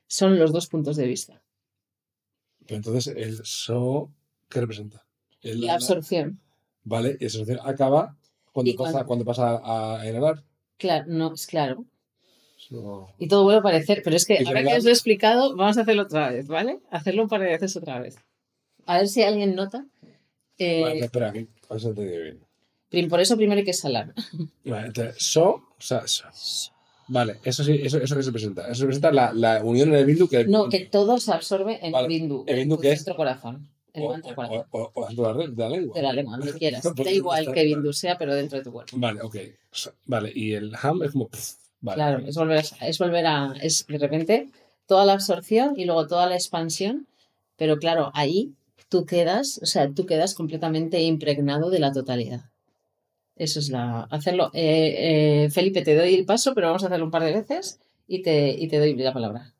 Son 0.07 0.37
los 0.39 0.51
dos 0.51 0.67
puntos 0.67 0.95
de 0.97 1.05
vista. 1.05 1.41
Pero 2.65 2.77
entonces, 2.77 3.13
el 3.15 3.45
so, 3.45 4.11
¿qué 4.49 4.61
representa? 4.61 5.05
El- 5.41 5.61
La 5.61 5.75
absorción. 5.75 6.39
Vale, 6.83 7.17
y 7.19 7.25
esa 7.25 7.39
absorción 7.39 7.67
acaba 7.67 8.17
cuando 8.51 8.71
pasa, 8.75 8.91
cuando- 9.05 9.05
cuando 9.07 9.25
pasa 9.25 9.61
a 9.99 10.07
inhalar. 10.07 10.43
Claro, 10.77 11.05
no, 11.07 11.33
es 11.33 11.45
claro. 11.45 11.85
So- 12.67 13.07
Y 13.17 13.27
todo 13.29 13.43
vuelve 13.43 13.57
a 13.57 13.59
aparecer, 13.61 14.01
pero 14.03 14.15
es 14.17 14.25
que 14.25 14.37
ahora 14.45 14.61
que 14.63 14.75
os 14.77 14.83
lo 14.83 14.89
he 14.89 14.93
explicado, 14.93 15.55
vamos 15.55 15.77
a 15.77 15.81
hacerlo 15.81 16.03
otra 16.03 16.29
vez, 16.29 16.47
¿vale? 16.47 16.79
Hacerlo 16.91 17.23
un 17.23 17.29
par 17.29 17.39
de 17.41 17.47
veces 17.47 17.75
otra 17.77 17.99
vez. 17.99 18.17
A 18.85 18.97
ver 18.97 19.07
si 19.07 19.23
alguien 19.23 19.55
nota. 19.55 19.85
Eh, 20.57 20.81
Vale, 20.81 20.99
espera, 20.99 21.31
que 21.31 21.47
a 21.69 21.73
ver 21.73 21.79
si 21.81 21.87
he 21.87 21.89
entendido 21.91 22.21
bien. 22.91 23.09
por 23.09 23.21
eso 23.21 23.37
primero 23.37 23.59
hay 23.59 23.65
que 23.65 23.73
salar. 23.73 24.13
Vale, 24.65 24.87
entonces, 24.87 25.15
so, 25.19 25.45
o 25.49 25.65
sea, 25.79 26.05
so. 26.07 26.25
Vale, 27.07 27.37
eso 27.43 27.63
sí, 27.63 27.79
eso, 27.81 27.97
eso 27.97 28.15
que 28.15 28.23
se 28.23 28.31
presenta. 28.31 28.67
Eso 28.69 28.81
representa 28.81 29.11
la, 29.11 29.31
la 29.33 29.63
unión 29.63 29.89
en 29.89 29.95
el 29.95 30.05
bindu 30.05 30.27
que. 30.27 30.43
No, 30.45 30.67
que 30.69 30.81
todo 30.85 31.17
se 31.19 31.31
absorbe 31.31 31.79
en 31.83 31.91
Vale, 31.93 32.05
el 32.05 32.09
bindu, 32.09 32.43
¿el 32.45 32.55
bindu 32.57 32.77
qué 32.77 32.91
es? 32.91 32.99
centro 32.99 33.15
corazón, 33.15 33.67
el 33.93 34.03
o, 34.03 34.09
mantra 34.09 34.31
o, 34.33 34.35
corazón. 34.35 34.65
o, 34.69 34.91
o 34.93 35.07
dentro 35.07 35.33
de 35.33 35.55
la, 35.63 35.69
lengua. 35.69 35.95
De 35.95 36.01
la 36.03 36.13
lengua, 36.13 36.37
donde 36.37 36.53
quieras. 36.59 36.83
Da 36.83 37.11
igual 37.11 37.51
que 37.53 37.63
bindu 37.63 37.93
sea, 37.93 38.17
pero 38.17 38.35
dentro 38.35 38.57
de 38.59 38.63
tu 38.65 38.71
cuerpo. 38.73 38.95
Vale, 38.99 39.21
ok. 39.21 39.35
So- 39.71 39.93
Vale, 40.05 40.31
y 40.35 40.53
el 40.53 40.75
ham 40.79 41.01
es 41.03 41.11
como. 41.13 41.29
pff, 41.29 41.53
Claro, 41.81 42.19
es 42.25 42.35
volver, 42.35 42.59
a, 42.59 42.87
es 42.87 42.99
volver 42.99 43.25
a. 43.25 43.53
Es 43.61 43.85
de 43.87 43.97
repente 43.97 44.49
toda 44.85 45.05
la 45.05 45.13
absorción 45.13 45.73
y 45.77 45.85
luego 45.85 46.07
toda 46.07 46.27
la 46.27 46.35
expansión, 46.35 47.07
pero 47.55 47.77
claro, 47.77 48.11
ahí 48.13 48.53
tú 48.89 49.05
quedas, 49.05 49.59
o 49.61 49.65
sea, 49.65 49.89
tú 49.93 50.05
quedas 50.05 50.33
completamente 50.33 51.01
impregnado 51.01 51.69
de 51.69 51.79
la 51.79 51.91
totalidad. 51.91 52.41
Eso 53.35 53.59
es 53.59 53.69
la. 53.69 54.01
Hacerlo. 54.11 54.51
eh, 54.53 55.45
eh, 55.45 55.49
Felipe, 55.49 55.81
te 55.81 55.95
doy 55.95 56.15
el 56.15 56.25
paso, 56.25 56.53
pero 56.53 56.67
vamos 56.67 56.83
a 56.83 56.87
hacerlo 56.87 57.05
un 57.05 57.11
par 57.11 57.23
de 57.23 57.33
veces 57.33 57.79
y 58.07 58.21
te, 58.21 58.49
y 58.49 58.67
te 58.67 58.79
doy 58.79 58.95
la 58.95 59.13
palabra. 59.13 59.53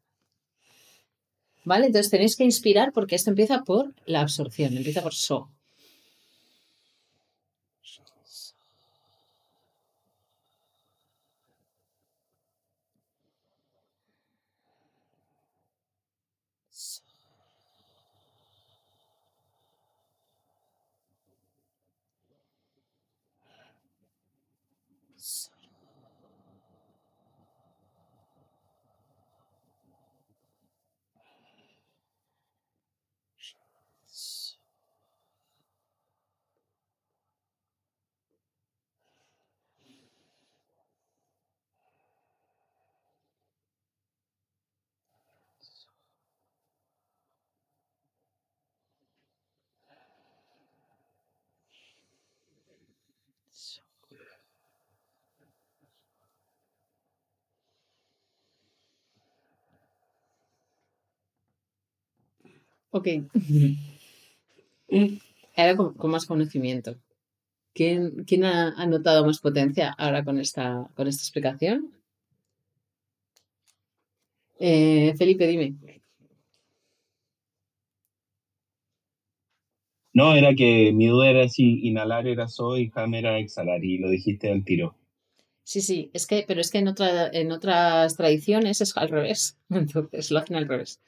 ¿Vale? 1.64 1.86
Entonces 1.86 2.10
tenéis 2.10 2.36
que 2.36 2.44
inspirar 2.44 2.92
porque 2.92 3.16
esto 3.16 3.30
empieza 3.30 3.64
por 3.64 3.94
la 4.06 4.22
absorción, 4.22 4.76
empieza 4.76 5.02
por 5.02 5.14
so. 5.14 5.50
Ok. 62.92 63.08
Ahora 65.56 65.76
con, 65.76 65.94
con 65.94 66.12
más 66.12 66.26
conocimiento. 66.26 66.96
¿Quién, 67.74 68.24
quién 68.26 68.44
ha, 68.44 68.70
ha 68.76 68.86
notado 68.88 69.26
más 69.26 69.40
potencia 69.40 69.94
ahora 69.98 70.24
con 70.24 70.40
esta, 70.40 70.90
con 70.96 71.08
esta 71.08 71.22
explicación? 71.22 71.92
Eh, 74.60 75.14
Felipe, 75.18 75.48
dime. 75.48 75.76
No, 80.14 80.36
era 80.36 80.54
que 80.56 80.92
mi 80.94 81.08
duda 81.08 81.30
era 81.30 81.48
si 81.48 81.88
inhalar 81.88 82.28
era 82.28 82.48
so 82.48 82.78
y 82.78 82.92
ham 82.94 83.14
era 83.14 83.40
exhalar, 83.40 83.84
y 83.84 83.98
lo 84.00 84.10
dijiste 84.10 84.52
al 84.52 84.66
tiro. 84.66 84.99
Sí, 85.70 85.82
sí, 85.82 86.10
es 86.16 86.26
que, 86.26 86.46
pero 86.48 86.62
es 86.62 86.72
que 86.72 86.80
en, 86.80 86.88
otra, 86.88 87.28
en 87.32 87.52
otras 87.52 88.16
tradiciones 88.16 88.82
es 88.82 88.98
al 88.98 89.08
revés. 89.08 89.56
Entonces 89.70 90.32
lo 90.32 90.40
hacen 90.40 90.56
al 90.56 90.68
revés. 90.68 91.00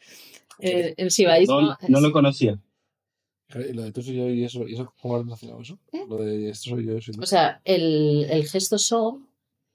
Eh, 0.59 0.93
el 0.97 1.09
shivaísmo. 1.09 1.75
No, 1.89 1.99
lo 1.99 2.11
conocía. 2.11 2.59
Y 3.55 3.73
Lo 3.73 3.81
de 3.81 3.91
tú 3.91 4.03
soy 4.03 4.17
yo 4.17 4.29
y 4.29 4.43
eso, 4.43 4.67
¿y 4.67 4.75
eso 4.75 4.93
cómo 5.01 5.15
has 5.15 5.23
relacionado 5.23 5.61
eso? 5.63 5.79
¿Eh? 5.91 6.05
Lo 6.07 6.17
de 6.17 6.51
esto 6.51 6.69
soy 6.69 6.85
yo. 6.85 7.01
soy 7.01 7.15
tú. 7.15 7.23
O 7.23 7.25
sea, 7.25 7.59
el, 7.65 8.27
el 8.29 8.47
gesto 8.47 8.77
so, 8.77 9.19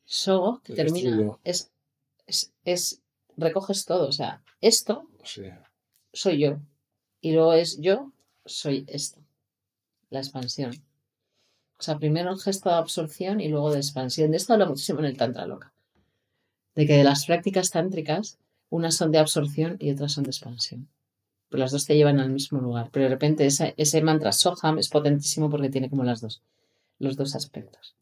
so, 0.04 0.60
que 0.62 0.74
termina, 0.74 1.20
yo. 1.20 1.40
es, 1.42 1.72
es, 2.28 2.52
es, 2.64 3.02
recoges 3.36 3.86
todo. 3.86 4.06
O 4.06 4.12
sea, 4.12 4.44
esto 4.60 5.08
Sí. 5.24 5.42
soy 6.12 6.38
yo. 6.38 6.60
Y 7.20 7.32
luego 7.32 7.54
es 7.54 7.80
yo, 7.80 8.12
soy 8.44 8.84
esto. 8.86 9.18
La 10.10 10.20
expansión. 10.20 10.70
O 11.78 11.82
sea, 11.82 11.98
primero 11.98 12.30
el 12.30 12.38
gesto 12.38 12.70
de 12.70 12.76
absorción 12.76 13.40
y 13.40 13.48
luego 13.48 13.70
de 13.70 13.78
expansión. 13.78 14.30
De 14.30 14.38
esto 14.38 14.52
habla 14.52 14.66
muchísimo 14.66 15.00
en 15.00 15.06
el 15.06 15.16
Tantra 15.16 15.46
Loca. 15.46 15.72
De 16.74 16.86
que 16.86 16.96
de 16.96 17.04
las 17.04 17.26
prácticas 17.26 17.70
tántricas, 17.70 18.38
unas 18.70 18.94
son 18.96 19.12
de 19.12 19.18
absorción 19.18 19.76
y 19.78 19.90
otras 19.90 20.12
son 20.12 20.24
de 20.24 20.30
expansión. 20.30 20.88
Pero 21.48 21.60
las 21.60 21.72
dos 21.72 21.86
te 21.86 21.96
llevan 21.96 22.18
al 22.18 22.30
mismo 22.30 22.60
lugar. 22.60 22.90
Pero 22.92 23.04
de 23.04 23.10
repente 23.10 23.46
ese, 23.46 23.74
ese 23.76 24.02
mantra 24.02 24.32
Soham 24.32 24.78
es 24.78 24.88
potentísimo 24.88 25.50
porque 25.50 25.68
tiene 25.68 25.90
como 25.90 26.04
las 26.04 26.20
dos, 26.20 26.42
los 26.98 27.16
dos 27.16 27.34
aspectos. 27.34 27.94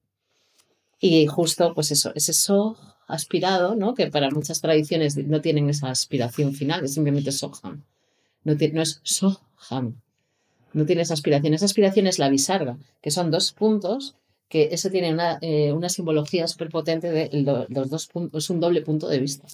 Y 1.00 1.26
justo, 1.26 1.74
pues 1.74 1.90
eso, 1.90 2.12
ese 2.14 2.32
so 2.32 2.78
aspirado, 3.06 3.74
¿no? 3.74 3.94
Que 3.94 4.06
para 4.06 4.30
muchas 4.30 4.60
tradiciones 4.60 5.16
no 5.16 5.40
tienen 5.40 5.68
esa 5.68 5.90
aspiración 5.90 6.54
final, 6.54 6.84
es 6.84 6.94
simplemente 6.94 7.32
Soham. 7.32 7.82
No, 8.44 8.54
no 8.54 8.82
es 8.82 9.00
Soham. 9.02 10.00
No 10.74 10.84
tiene 10.86 11.02
esa 11.02 11.14
aspiración. 11.14 11.54
Esa 11.54 11.64
aspiración 11.64 12.06
es 12.06 12.18
la 12.18 12.28
visarga, 12.28 12.76
que 13.00 13.10
son 13.10 13.30
dos 13.30 13.52
puntos, 13.52 14.16
que 14.48 14.68
eso 14.72 14.90
tiene 14.90 15.12
una, 15.12 15.38
eh, 15.40 15.72
una 15.72 15.88
simbología 15.88 16.46
súper 16.48 16.68
potente 16.68 17.10
de 17.10 17.30
lo- 17.42 17.66
los 17.68 17.88
dos 17.90 18.06
puntos, 18.06 18.44
es 18.44 18.50
un 18.50 18.60
doble 18.60 18.82
punto 18.82 19.08
de 19.08 19.18
vista. 19.18 19.46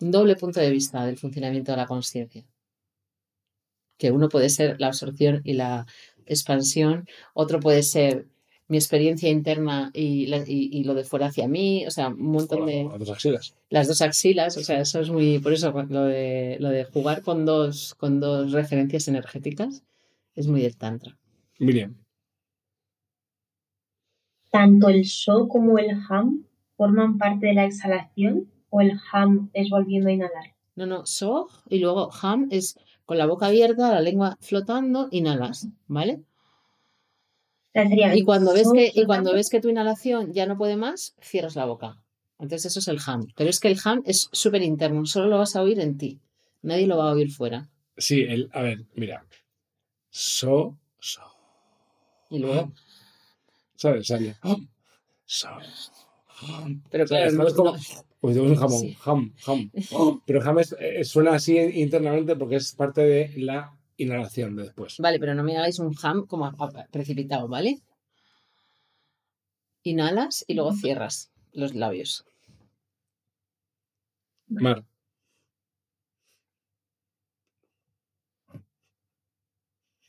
Un 0.00 0.10
doble 0.10 0.34
punto 0.36 0.60
de 0.60 0.70
vista 0.70 1.04
del 1.04 1.18
funcionamiento 1.18 1.72
de 1.72 1.76
la 1.78 1.86
conciencia. 1.86 2.44
que 3.98 4.10
uno 4.10 4.28
puede 4.28 4.50
ser 4.50 4.76
la 4.78 4.88
absorción 4.88 5.40
y 5.44 5.54
la 5.54 5.86
expansión, 6.26 7.06
otro 7.32 7.60
puede 7.60 7.82
ser 7.82 8.26
mi 8.68 8.76
experiencia 8.76 9.30
interna 9.30 9.90
y, 9.94 10.26
la- 10.26 10.44
y- 10.46 10.68
y 10.70 10.84
lo 10.84 10.92
de 10.94 11.04
fuera 11.04 11.28
hacia 11.28 11.48
mí, 11.48 11.86
o 11.86 11.90
sea, 11.90 12.08
un 12.08 12.20
montón 12.20 12.66
de... 12.66 12.84
Las 12.84 12.98
dos 12.98 13.10
axilas. 13.10 13.54
Las 13.70 13.88
dos 13.88 14.02
axilas, 14.02 14.56
o 14.58 14.62
sea, 14.62 14.80
eso 14.80 15.00
es 15.00 15.08
muy... 15.08 15.38
Por 15.38 15.52
eso 15.54 15.72
lo 15.88 16.04
de, 16.04 16.58
lo 16.60 16.68
de 16.68 16.84
jugar 16.84 17.22
con 17.22 17.46
dos, 17.46 17.94
con 17.94 18.20
dos 18.20 18.52
referencias 18.52 19.08
energéticas 19.08 19.82
es 20.36 20.46
muy 20.46 20.62
del 20.62 20.76
tantra. 20.76 21.18
Miriam. 21.58 21.96
¿Tanto 24.50 24.88
el 24.88 25.04
so 25.04 25.48
como 25.48 25.78
el 25.78 25.90
ham 26.08 26.44
forman 26.76 27.18
parte 27.18 27.46
de 27.46 27.54
la 27.54 27.64
exhalación 27.64 28.50
o 28.70 28.80
el 28.80 28.92
ham 29.10 29.50
es 29.52 29.70
volviendo 29.70 30.08
a 30.08 30.12
inhalar? 30.12 30.54
No, 30.76 30.86
no, 30.86 31.06
so 31.06 31.48
y 31.68 31.78
luego 31.78 32.10
ham 32.22 32.48
es 32.50 32.78
con 33.04 33.18
la 33.18 33.26
boca 33.26 33.46
abierta, 33.46 33.90
la 33.90 34.00
lengua 34.00 34.36
flotando, 34.40 35.08
inhalas, 35.10 35.68
¿vale? 35.86 36.22
Y 38.14 38.22
cuando 38.22 38.54
ves 38.54 38.68
que, 38.72 38.90
y 38.94 39.04
cuando 39.04 39.34
ves 39.34 39.50
que 39.50 39.60
tu 39.60 39.68
inhalación 39.68 40.32
ya 40.32 40.46
no 40.46 40.56
puede 40.56 40.76
más, 40.76 41.14
cierras 41.20 41.56
la 41.56 41.66
boca. 41.66 42.02
Entonces 42.38 42.66
eso 42.66 42.80
es 42.80 42.88
el 42.88 42.98
ham. 43.06 43.26
Pero 43.36 43.50
es 43.50 43.60
que 43.60 43.68
el 43.68 43.78
ham 43.84 44.02
es 44.06 44.28
súper 44.32 44.62
interno, 44.62 45.04
solo 45.04 45.26
lo 45.28 45.38
vas 45.38 45.56
a 45.56 45.62
oír 45.62 45.80
en 45.80 45.98
ti. 45.98 46.20
Nadie 46.62 46.86
lo 46.86 46.96
va 46.96 47.10
a 47.10 47.12
oír 47.12 47.30
fuera. 47.30 47.68
Sí, 47.98 48.22
el, 48.22 48.48
a 48.52 48.62
ver, 48.62 48.86
mira. 48.94 49.26
So, 50.18 50.78
so. 50.98 51.20
Y 52.30 52.38
luego, 52.38 52.72
¿Sabes? 53.74 54.06
Sale. 54.06 54.34
So. 55.26 55.48
pero 56.90 57.04
claro, 57.04 57.30
¿Sabes? 57.30 57.52
como, 57.52 57.72
pues 58.20 58.34
tenemos 58.34 58.52
un 58.52 58.56
jamón. 58.56 58.80
Sí. 58.80 58.96
Ham, 59.04 59.34
ham. 59.46 59.70
Pero 60.26 60.40
ham 60.42 60.58
es- 60.58 60.74
eh, 60.80 61.04
suena 61.04 61.34
así 61.34 61.58
internamente 61.58 62.34
porque 62.34 62.56
es 62.56 62.74
parte 62.74 63.02
de 63.02 63.32
la 63.36 63.76
inhalación 63.98 64.56
de 64.56 64.62
después. 64.62 64.96
Vale, 65.00 65.18
pero 65.20 65.34
no 65.34 65.42
me 65.42 65.54
hagáis 65.58 65.78
un 65.80 65.94
ham 66.02 66.26
como 66.26 66.46
a- 66.46 66.54
a- 66.58 66.86
precipitado, 66.90 67.46
¿vale? 67.48 67.82
Inhalas 69.82 70.46
y 70.48 70.54
luego 70.54 70.72
cierras 70.72 71.30
los 71.52 71.74
labios. 71.74 72.24
Mar. 74.48 74.82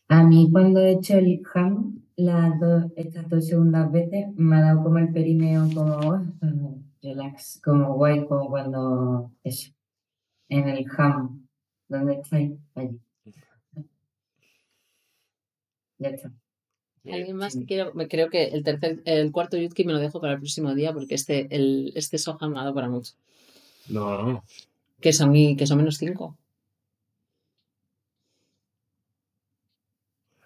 A 0.09 0.21
mí 0.23 0.49
cuando 0.51 0.81
he 0.81 0.91
hecho 0.91 1.17
el 1.17 1.41
ham, 1.53 2.01
las 2.17 2.59
dos, 2.59 2.85
estas 2.97 3.29
dos 3.29 3.47
segundas 3.47 3.89
veces, 3.91 4.27
me 4.35 4.57
ha 4.57 4.61
dado 4.61 4.83
como 4.83 4.97
el 4.97 5.13
perineo 5.13 5.69
como 5.73 6.17
mm, 6.41 6.83
relax, 7.01 7.61
como 7.63 7.93
guay, 7.95 8.25
como 8.27 8.49
cuando 8.49 9.31
eso, 9.43 9.71
en 10.49 10.67
el 10.69 10.85
ham. 10.97 11.47
¿Dónde 11.89 12.15
estáis? 12.15 12.53
Allí. 12.75 12.99
Ya 15.99 16.09
está. 16.09 16.31
¿Alguien 17.05 17.37
más 17.37 17.55
que 17.55 17.65
quiera? 17.65 17.91
Me 17.93 18.07
creo 18.07 18.29
que 18.29 18.45
el 18.45 18.63
tercer, 18.63 19.01
el 19.05 19.31
cuarto 19.31 19.57
yutki 19.57 19.85
me 19.85 19.93
lo 19.93 19.99
dejo 19.99 20.21
para 20.21 20.33
el 20.33 20.39
próximo 20.39 20.75
día 20.75 20.93
porque 20.93 21.15
este, 21.15 21.47
el, 21.55 21.93
este 21.95 22.17
soham 22.17 22.51
me 22.51 22.59
ha 22.59 22.63
dado 22.63 22.75
para 22.75 22.89
mucho. 22.89 23.13
No, 23.89 24.23
no. 24.23 24.43
Que 25.01 25.13
son, 25.13 25.35
y- 25.35 25.55
que 25.57 25.67
son 25.67 25.77
menos 25.79 25.97
cinco. 25.97 26.37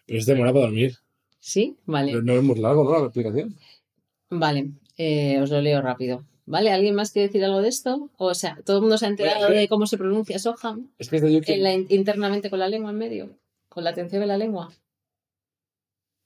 Pero 0.05 0.19
es 0.19 0.25
demora 0.25 0.51
para 0.53 0.65
dormir. 0.65 0.97
¿Sí? 1.39 1.75
Vale. 1.85 2.13
No, 2.13 2.21
no 2.21 2.33
es 2.33 2.43
muy 2.43 2.59
largo, 2.59 2.83
¿no? 2.83 2.91
La 2.99 3.05
explicación. 3.05 3.55
Vale, 4.29 4.71
eh, 4.97 5.39
os 5.41 5.49
lo 5.49 5.61
leo 5.61 5.81
rápido. 5.81 6.25
¿Vale? 6.45 6.71
¿Alguien 6.71 6.95
más 6.95 7.11
quiere 7.11 7.27
decir 7.27 7.43
algo 7.45 7.61
de 7.61 7.69
esto? 7.69 8.09
O 8.17 8.33
sea, 8.33 8.59
¿todo 8.65 8.77
el 8.77 8.81
mundo 8.81 8.97
se 8.97 9.05
ha 9.05 9.09
enterado 9.09 9.49
de 9.49 9.67
cómo 9.67 9.85
se 9.87 9.97
pronuncia 9.97 10.37
Soham 10.39 10.89
Es 10.97 11.09
que 11.09 11.17
en 11.17 11.63
la 11.63 11.73
in- 11.73 11.85
internamente 11.89 12.49
con 12.49 12.59
la 12.59 12.67
lengua 12.67 12.91
en 12.91 12.97
medio? 12.97 13.37
Con 13.69 13.83
la 13.83 13.91
atención 13.91 14.19
de 14.21 14.27
la 14.27 14.37
lengua. 14.37 14.69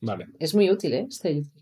Vale. 0.02 0.28
Es 0.40 0.56
muy 0.56 0.70
útil, 0.72 0.94
¿eh? 0.94 1.06
Este 1.10 1.36
yutki. 1.36 1.62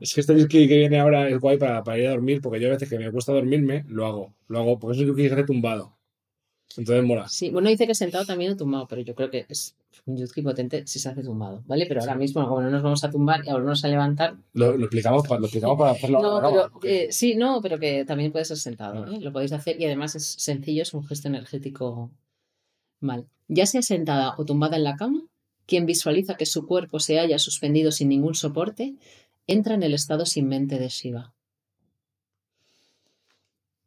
Es 0.00 0.14
que 0.14 0.20
este 0.22 0.38
yutki 0.38 0.66
que 0.68 0.78
viene 0.78 0.98
ahora 0.98 1.28
es 1.28 1.38
guay 1.40 1.58
para, 1.58 1.82
para 1.84 1.98
ir 1.98 2.06
a 2.06 2.10
dormir 2.10 2.40
porque 2.40 2.60
yo 2.60 2.68
a 2.68 2.72
veces 2.72 2.88
que 2.88 2.98
me 2.98 3.10
cuesta 3.12 3.32
dormirme, 3.32 3.84
lo 3.88 4.06
hago. 4.06 4.34
Lo 4.48 4.60
hago 4.60 4.78
porque 4.78 4.96
es 4.96 5.00
un 5.02 5.08
yutki 5.08 5.22
que 5.24 5.28
se 5.28 5.34
hace 5.34 5.44
tumbado. 5.44 5.96
Entonces 6.76 7.04
mola. 7.04 7.28
Sí, 7.28 7.50
bueno, 7.50 7.68
dice 7.68 7.86
que 7.86 7.94
sentado 7.94 8.24
también 8.24 8.52
o 8.52 8.56
tumbado, 8.56 8.86
pero 8.86 9.02
yo 9.02 9.14
creo 9.14 9.30
que 9.30 9.46
es 9.48 9.74
un 10.06 10.16
yutki 10.16 10.42
potente 10.42 10.86
si 10.86 10.98
se 10.98 11.08
hace 11.08 11.22
tumbado, 11.22 11.62
¿vale? 11.66 11.86
Pero 11.86 12.00
ahora 12.00 12.14
mismo, 12.14 12.46
como 12.48 12.62
no 12.62 12.70
nos 12.70 12.82
vamos 12.82 13.02
a 13.04 13.10
tumbar 13.10 13.44
y 13.44 13.50
a 13.50 13.54
volvernos 13.54 13.84
a 13.84 13.88
levantar, 13.88 14.36
Lo, 14.52 14.76
lo 14.76 14.84
explicamos, 14.84 15.26
para, 15.26 15.40
lo 15.40 15.46
explicamos 15.46 15.78
para 15.78 15.90
hacerlo 15.90 16.22
No, 16.22 16.40
pero 16.40 16.70
eh, 16.84 17.08
sí, 17.10 17.34
no, 17.34 17.60
pero 17.60 17.78
que 17.78 18.04
también 18.04 18.32
puede 18.32 18.44
ser 18.44 18.56
sentado. 18.56 19.06
¿eh? 19.06 19.20
Lo 19.20 19.32
podéis 19.32 19.52
hacer 19.52 19.80
y 19.80 19.84
además 19.84 20.14
es 20.14 20.26
sencillo, 20.26 20.82
es 20.82 20.94
un 20.94 21.04
gesto 21.04 21.28
energético 21.28 22.10
mal. 23.00 23.26
Ya 23.48 23.66
sea 23.66 23.82
sentada 23.82 24.34
o 24.38 24.44
tumbada 24.44 24.76
en 24.76 24.84
la 24.84 24.96
cama, 24.96 25.22
quien 25.66 25.86
visualiza 25.86 26.36
que 26.36 26.46
su 26.46 26.66
cuerpo 26.66 27.00
se 27.00 27.18
haya 27.18 27.38
suspendido 27.38 27.90
sin 27.90 28.08
ningún 28.08 28.34
soporte, 28.34 28.94
entra 29.46 29.74
en 29.74 29.82
el 29.82 29.94
estado 29.94 30.24
sin 30.24 30.48
mente 30.48 30.78
de 30.78 30.88
Shiva. 30.88 31.34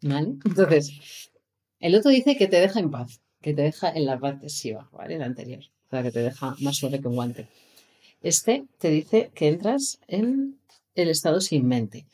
¿Vale? 0.02 0.36
Entonces, 0.46 1.32
el 1.84 1.96
otro 1.96 2.10
dice 2.12 2.36
que 2.38 2.48
te 2.48 2.60
deja 2.60 2.80
en 2.80 2.90
paz, 2.92 3.22
que 3.42 3.54
te 3.54 3.62
deja 3.62 3.90
en 3.92 4.06
la 4.06 4.18
paz 4.20 4.40
de 4.42 4.48
Shiva, 4.48 4.90
¿vale? 4.92 5.16
El 5.16 5.22
anterior. 5.24 5.62
O 5.88 5.90
sea, 5.90 6.02
que 6.04 6.12
te 6.12 6.20
deja 6.22 6.56
más 6.60 6.76
suave 6.78 7.00
que 7.00 7.08
un 7.08 7.16
guante. 7.16 7.48
Este 8.22 8.66
te 8.80 8.90
dice 8.90 9.32
que 9.36 9.48
entras 9.50 10.00
en 10.08 10.58
el 10.96 11.10
estado 11.10 11.42
sin 11.42 11.68
mente. 11.68 12.06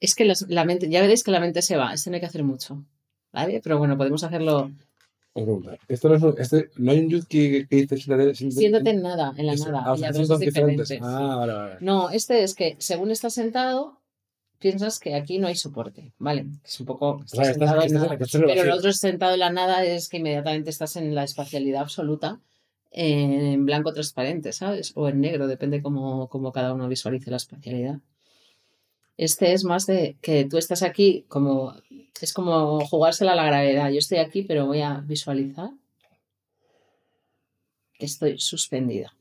Es 0.00 0.14
que 0.14 0.24
las- 0.24 0.46
la 0.48 0.64
mente, 0.64 0.88
ya 0.88 1.00
veréis 1.00 1.24
que 1.24 1.30
la 1.30 1.40
mente 1.40 1.62
se 1.62 1.76
va, 1.76 1.94
este 1.94 2.10
no 2.10 2.14
hay 2.14 2.20
que 2.20 2.26
hacer 2.26 2.44
mucho, 2.44 2.84
¿vale? 3.32 3.60
Pero 3.62 3.78
bueno, 3.78 3.96
podemos 3.96 4.22
hacerlo. 4.24 4.70
Pregunta. 5.32 5.76
Esto 5.88 6.08
no, 6.10 6.14
es 6.16 6.22
un- 6.22 6.34
este, 6.38 6.70
no 6.76 6.92
hay 6.92 7.00
un 7.00 7.08
yutki 7.08 7.50
que, 7.50 7.66
que 7.66 7.76
dice 7.76 7.96
siéntate, 7.96 8.34
siéntate- 8.34 8.60
Siéntate 8.60 8.90
en 8.90 9.02
nada, 9.02 9.32
en 9.36 9.46
la 9.46 9.54
nada. 9.56 9.82
ah, 9.84 9.92
o 9.92 9.96
y 9.96 9.98
sea, 9.98 10.08
habrá 10.08 10.18
son 10.20 10.28
dos 10.28 10.38
diferentes. 10.40 10.88
diferentes. 10.90 11.14
Ah, 11.20 11.36
vale, 11.36 11.52
vale. 11.52 11.76
No, 11.80 12.10
este 12.10 12.44
es 12.44 12.54
que 12.54 12.76
según 12.78 13.10
estás 13.10 13.34
sentado, 13.34 13.98
piensas 14.64 14.98
que 14.98 15.14
aquí 15.14 15.38
no 15.38 15.46
hay 15.46 15.56
soporte, 15.56 16.14
¿vale? 16.18 16.46
Es 16.64 16.80
un 16.80 16.86
poco. 16.86 17.20
O 17.22 17.26
sea, 17.26 17.50
estás 17.50 17.70
estás, 17.70 17.92
nada. 17.92 18.16
Pero 18.16 18.50
el 18.50 18.56
vacío. 18.56 18.74
otro 18.74 18.92
sentado 18.94 19.34
en 19.34 19.40
la 19.40 19.50
nada 19.50 19.84
es 19.84 20.08
que 20.08 20.16
inmediatamente 20.16 20.70
estás 20.70 20.96
en 20.96 21.14
la 21.14 21.22
espacialidad 21.22 21.82
absoluta, 21.82 22.40
en 22.90 23.66
blanco 23.66 23.92
transparente, 23.92 24.54
¿sabes? 24.54 24.92
O 24.94 25.06
en 25.10 25.20
negro, 25.20 25.48
depende 25.48 25.82
cómo, 25.82 26.30
cómo 26.30 26.50
cada 26.50 26.72
uno 26.72 26.88
visualice 26.88 27.30
la 27.30 27.36
espacialidad. 27.36 27.98
Este 29.18 29.52
es 29.52 29.64
más 29.64 29.84
de 29.84 30.16
que 30.22 30.46
tú 30.46 30.56
estás 30.56 30.82
aquí 30.82 31.26
como. 31.28 31.74
Es 32.22 32.32
como 32.32 32.80
jugársela 32.86 33.32
a 33.32 33.36
la 33.36 33.44
gravedad. 33.44 33.90
Yo 33.90 33.98
estoy 33.98 34.16
aquí, 34.16 34.44
pero 34.44 34.64
voy 34.64 34.80
a 34.80 35.02
visualizar 35.06 35.72
que 37.98 38.06
estoy 38.06 38.38
suspendida. 38.38 39.14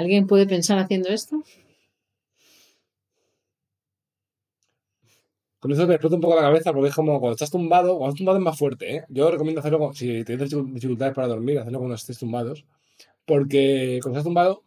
¿Alguien 0.00 0.26
puede 0.26 0.46
pensar 0.46 0.78
haciendo 0.78 1.10
esto? 1.10 1.42
Con 5.60 5.70
eso 5.72 5.86
te 5.86 5.92
explota 5.92 6.16
un 6.16 6.22
poco 6.22 6.36
la 6.36 6.40
cabeza 6.48 6.72
porque 6.72 6.88
es 6.88 6.94
como 6.94 7.20
cuando 7.20 7.34
estás 7.34 7.50
tumbado, 7.50 7.98
cuando 7.98 8.08
estás 8.08 8.18
tumbado 8.18 8.38
es 8.38 8.44
más 8.44 8.58
fuerte, 8.58 8.96
¿eh? 8.96 9.04
Yo 9.10 9.30
recomiendo 9.30 9.60
hacerlo 9.60 9.92
si 9.92 10.24
tienes 10.24 10.50
dificu- 10.50 10.72
dificultades 10.72 11.14
para 11.14 11.28
dormir, 11.28 11.58
hacerlo 11.58 11.80
cuando 11.80 11.96
estés 11.96 12.18
tumbados. 12.18 12.64
Porque 13.26 14.00
cuando 14.02 14.18
estás 14.18 14.24
tumbado 14.24 14.64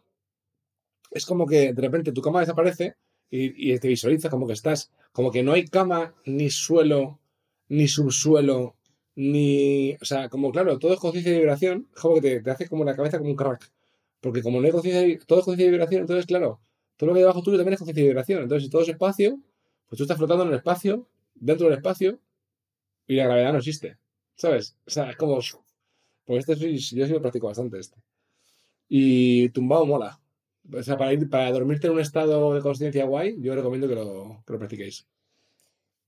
es 1.10 1.26
como 1.26 1.46
que 1.46 1.72
de 1.72 1.82
repente 1.82 2.12
tu 2.12 2.22
cama 2.22 2.40
desaparece 2.40 2.96
y, 3.30 3.76
te 3.80 3.88
visualizas 3.88 4.30
como 4.30 4.46
que 4.46 4.52
estás, 4.52 4.92
como 5.10 5.32
que 5.32 5.42
no 5.42 5.52
hay 5.54 5.64
cama, 5.64 6.14
ni 6.24 6.50
suelo, 6.50 7.18
ni 7.68 7.88
subsuelo, 7.88 8.76
ni. 9.16 9.94
O 10.00 10.04
sea, 10.04 10.28
como 10.28 10.52
claro, 10.52 10.78
todo 10.78 10.94
es 10.94 11.00
conciencia 11.00 11.32
y 11.32 11.38
vibración, 11.38 11.88
como 12.00 12.20
que 12.20 12.40
te 12.40 12.50
hace 12.52 12.68
como 12.68 12.84
la 12.84 12.94
cabeza 12.94 13.18
como 13.18 13.30
un 13.30 13.36
crack. 13.36 13.72
Porque 14.24 14.40
como 14.40 14.58
no 14.58 14.64
hay 14.64 14.72
conciencia, 14.72 15.26
todo 15.26 15.40
es 15.40 15.44
conciencia 15.44 15.68
y 15.68 15.70
vibración, 15.70 16.00
entonces 16.00 16.24
claro, 16.24 16.58
todo 16.96 17.08
lo 17.08 17.12
que 17.12 17.18
hay 17.18 17.24
debajo 17.24 17.42
tuyo 17.42 17.58
también 17.58 17.74
es 17.74 17.78
conciencia 17.78 18.04
y 18.04 18.06
vibración. 18.06 18.42
Entonces, 18.42 18.64
si 18.64 18.70
todo 18.70 18.80
es 18.80 18.88
espacio, 18.88 19.38
pues 19.86 19.98
tú 19.98 20.04
estás 20.04 20.16
flotando 20.16 20.44
en 20.44 20.48
el 20.48 20.56
espacio, 20.56 21.06
dentro 21.34 21.66
del 21.66 21.76
espacio, 21.76 22.18
y 23.06 23.16
la 23.16 23.24
gravedad 23.24 23.52
no 23.52 23.58
existe. 23.58 23.98
¿Sabes? 24.34 24.78
O 24.86 24.90
sea, 24.90 25.10
es 25.10 25.16
como. 25.16 25.40
Pues 26.24 26.38
este 26.38 26.56
soy, 26.56 26.78
yo 26.78 27.06
sí 27.06 27.12
lo 27.12 27.20
practico 27.20 27.48
bastante 27.48 27.78
este. 27.78 27.98
Y 28.88 29.50
tumbado 29.50 29.84
mola. 29.84 30.18
O 30.72 30.82
sea, 30.82 30.96
para, 30.96 31.12
ir, 31.12 31.28
para 31.28 31.52
dormirte 31.52 31.88
en 31.88 31.92
un 31.92 32.00
estado 32.00 32.54
de 32.54 32.62
conciencia 32.62 33.04
guay, 33.04 33.36
yo 33.40 33.54
recomiendo 33.54 33.88
que 33.88 33.94
lo, 33.94 34.42
que 34.46 34.54
lo 34.54 34.58
practiquéis. 34.58 35.06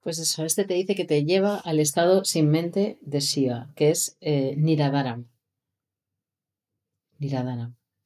Pues 0.01 0.19
eso, 0.19 0.43
este 0.43 0.65
te 0.65 0.73
dice 0.73 0.95
que 0.95 1.05
te 1.05 1.23
lleva 1.23 1.57
al 1.59 1.81
estado 1.81 2.25
sin 2.25 2.49
mente 2.49 2.97
de 3.03 3.21
Shiva, 3.21 3.69
que 3.75 3.91
es 3.91 4.17
eh. 4.23 4.55
Niradaram, 4.57 5.27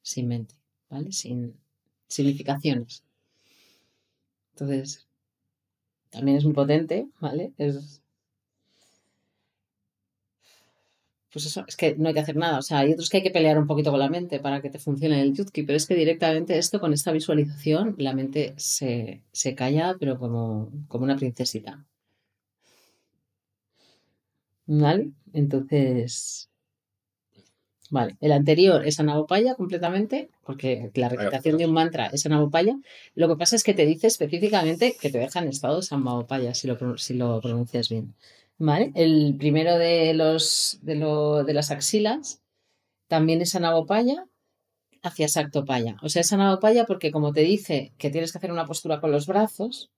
sin 0.02 0.28
mente. 0.28 0.60
¿vale? 0.90 1.12
Sin 1.12 1.56
significaciones. 2.08 3.04
Entonces, 4.52 5.06
también 6.10 6.36
es 6.38 6.44
muy 6.44 6.52
potente, 6.52 7.08
¿vale? 7.20 7.52
Es... 7.56 8.02
Pues 11.32 11.46
eso, 11.46 11.64
es 11.68 11.76
que 11.76 11.94
no 11.96 12.08
hay 12.08 12.14
que 12.14 12.20
hacer 12.20 12.36
nada. 12.36 12.58
O 12.58 12.62
sea, 12.62 12.80
hay 12.80 12.92
otros 12.92 13.08
que 13.08 13.18
hay 13.18 13.22
que 13.22 13.30
pelear 13.30 13.56
un 13.58 13.66
poquito 13.68 13.90
con 13.92 14.00
la 14.00 14.08
mente 14.10 14.40
para 14.40 14.60
que 14.60 14.68
te 14.70 14.80
funcione 14.80 15.22
el 15.22 15.32
Yutki, 15.32 15.62
pero 15.62 15.76
es 15.76 15.86
que 15.86 15.94
directamente 15.94 16.58
esto, 16.58 16.80
con 16.80 16.92
esta 16.92 17.12
visualización, 17.12 17.94
la 17.98 18.12
mente 18.14 18.54
se, 18.56 19.22
se 19.32 19.54
calla, 19.54 19.96
pero 19.98 20.18
como, 20.18 20.72
como 20.88 21.04
una 21.04 21.16
princesita. 21.16 21.86
¿Vale? 24.66 25.12
Entonces, 25.34 26.49
Vale, 27.92 28.16
el 28.20 28.30
anterior 28.32 28.86
es 28.86 29.00
Anavopaya 29.00 29.56
completamente, 29.56 30.30
porque 30.44 30.90
la 30.94 31.08
recitación 31.08 31.56
de 31.58 31.66
un 31.66 31.72
mantra 31.72 32.06
es 32.06 32.24
Anavopaya. 32.24 32.76
Lo 33.16 33.26
que 33.28 33.36
pasa 33.36 33.56
es 33.56 33.64
que 33.64 33.74
te 33.74 33.84
dice 33.84 34.06
específicamente 34.06 34.96
que 35.00 35.10
te 35.10 35.18
deja 35.18 35.40
en 35.40 35.48
estado 35.48 35.82
Samavopaya, 35.82 36.54
si 36.54 36.68
lo, 36.68 36.96
si 36.98 37.14
lo 37.14 37.40
pronuncias 37.40 37.88
bien. 37.88 38.14
¿Vale? 38.58 38.92
El 38.94 39.34
primero 39.38 39.76
de, 39.76 40.14
los, 40.14 40.78
de, 40.82 40.94
lo- 40.94 41.42
de 41.44 41.52
las 41.54 41.70
axilas 41.72 42.40
también 43.08 43.40
es 43.42 43.54
Anavopaya 43.56 44.26
hacia 45.02 45.28
Saktopaya. 45.28 45.96
O 46.02 46.08
sea, 46.08 46.20
es 46.20 46.32
Anavopaya 46.32 46.84
porque 46.86 47.10
como 47.10 47.32
te 47.32 47.40
dice 47.40 47.92
que 47.98 48.10
tienes 48.10 48.30
que 48.32 48.38
hacer 48.38 48.52
una 48.52 48.66
postura 48.66 49.00
con 49.00 49.10
los 49.10 49.26
brazos, 49.26 49.90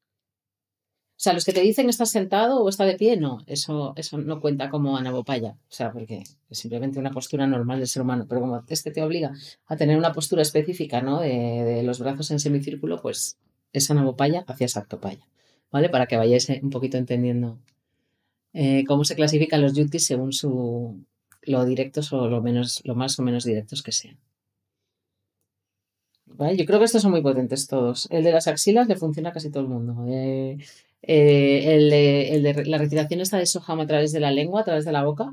o 1.23 1.25
sea, 1.25 1.35
los 1.35 1.45
que 1.45 1.53
te 1.53 1.61
dicen 1.61 1.89
estás 1.89 2.11
sentado 2.11 2.65
o 2.65 2.69
está 2.69 2.85
de 2.85 2.97
pie, 2.97 3.17
no, 3.17 3.39
eso, 3.47 3.93
eso 3.95 4.19
no 4.19 4.41
cuenta 4.41 4.69
como 4.71 4.97
anabopaya, 4.97 5.53
o 5.53 5.73
sea, 5.73 5.93
porque 5.93 6.25
es 6.51 6.59
simplemente 6.59 6.99
una 6.99 7.13
postura 7.13 7.47
normal 7.47 7.79
del 7.79 7.87
ser 7.87 8.03
humano, 8.03 8.27
pero 8.29 8.41
como 8.41 8.61
este 8.67 8.91
te 8.91 9.05
obliga 9.05 9.33
a 9.69 9.77
tener 9.77 9.97
una 9.97 10.13
postura 10.13 10.43
específica, 10.43 11.01
¿no? 11.01 11.21
De, 11.21 11.81
los 11.85 12.01
brazos 12.01 12.33
en 12.33 12.41
semicírculo, 12.41 13.01
pues 13.01 13.39
es 13.73 13.89
anabopaya 13.89 14.43
hacia 14.49 14.67
sartopaya, 14.67 15.25
¿vale? 15.71 15.89
Para 15.91 16.07
que 16.07 16.17
vayáis 16.17 16.51
eh, 16.51 16.59
un 16.61 16.71
poquito 16.71 16.97
entendiendo 16.97 17.57
eh, 18.53 18.83
cómo 18.89 19.05
se 19.05 19.15
clasifican 19.15 19.63
los 19.63 19.75
yutis 19.75 20.05
según 20.05 20.33
su 20.33 21.05
lo 21.43 21.65
directos 21.65 22.13
o 22.13 22.27
lo 22.29 22.43
menos, 22.43 22.83
lo 22.85 22.97
más 22.97 23.17
o 23.21 23.23
menos 23.23 23.45
directos 23.45 23.85
que 23.85 23.93
sean. 23.93 24.19
¿Vale? 26.27 26.57
Yo 26.57 26.65
creo 26.65 26.81
que 26.81 26.87
estos 26.87 27.03
son 27.03 27.13
muy 27.13 27.23
potentes 27.23 27.69
todos. 27.69 28.09
El 28.11 28.25
de 28.25 28.33
las 28.33 28.49
axilas 28.49 28.89
le 28.89 28.97
funciona 28.97 29.29
a 29.29 29.33
casi 29.33 29.51
todo 29.51 29.63
el 29.63 29.69
mundo. 29.69 30.05
Eh, 30.09 30.59
eh, 31.03 31.75
el, 31.75 31.91
de, 31.91 32.35
el 32.35 32.43
de 32.43 32.65
la 32.65 32.79
respiración 32.79 33.21
esta 33.21 33.38
de 33.38 33.47
Soham 33.47 33.81
a 33.81 33.87
través 33.87 34.12
de 34.12 34.21
la 34.21 34.31
lengua, 34.31 34.61
a 34.61 34.65
través 34.65 34.85
de 34.85 34.93
la 34.93 35.05
boca. 35.05 35.31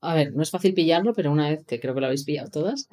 A 0.00 0.14
ver, 0.14 0.34
no 0.34 0.42
es 0.42 0.50
fácil 0.50 0.74
pillarlo, 0.74 1.14
pero 1.14 1.30
una 1.30 1.48
vez 1.48 1.64
que 1.64 1.80
creo 1.80 1.94
que 1.94 2.00
lo 2.00 2.06
habéis 2.06 2.24
pillado 2.24 2.50
todas, 2.50 2.88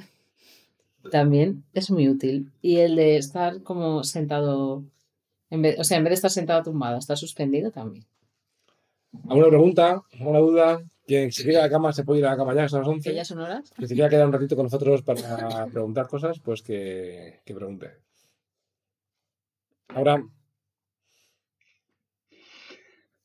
también 1.12 1.63
es 1.73 1.89
muy 1.89 2.07
útil. 2.07 2.51
Y 2.62 2.77
el 2.77 2.95
de 2.95 3.17
estar 3.17 3.63
como 3.63 4.03
sentado, 4.03 4.84
en 5.49 5.62
vez, 5.63 5.79
o 5.79 5.84
sea, 5.84 5.97
en 5.97 6.03
vez 6.03 6.12
de 6.12 6.15
estar 6.15 6.31
sentado 6.31 6.63
tumbado, 6.63 6.97
estar 6.97 7.17
suspendido 7.17 7.71
también. 7.71 8.05
¿Alguna 9.27 9.49
pregunta? 9.49 10.01
¿Alguna 10.19 10.39
duda? 10.39 10.84
Quien 11.05 11.31
se 11.31 11.43
quiera 11.43 11.60
a 11.60 11.63
la 11.63 11.69
cama 11.69 11.91
se 11.91 12.05
puede 12.05 12.19
ir 12.19 12.25
a 12.25 12.31
la 12.31 12.38
cama 12.38 12.53
ya, 12.53 12.69
son 12.69 12.79
las 12.79 12.88
11. 12.88 13.10
Que 13.10 13.15
ya 13.15 13.25
son 13.25 13.39
horas. 13.39 13.71
Que 13.77 13.88
se 13.88 13.95
quiera 13.95 14.10
quedar 14.10 14.27
un 14.27 14.34
ratito 14.34 14.55
con 14.55 14.65
nosotros 14.65 15.01
para 15.01 15.65
preguntar 15.67 16.07
cosas, 16.07 16.39
pues 16.39 16.62
que, 16.62 17.39
que 17.43 17.53
pregunte. 17.53 17.89
Ahora, 19.89 20.23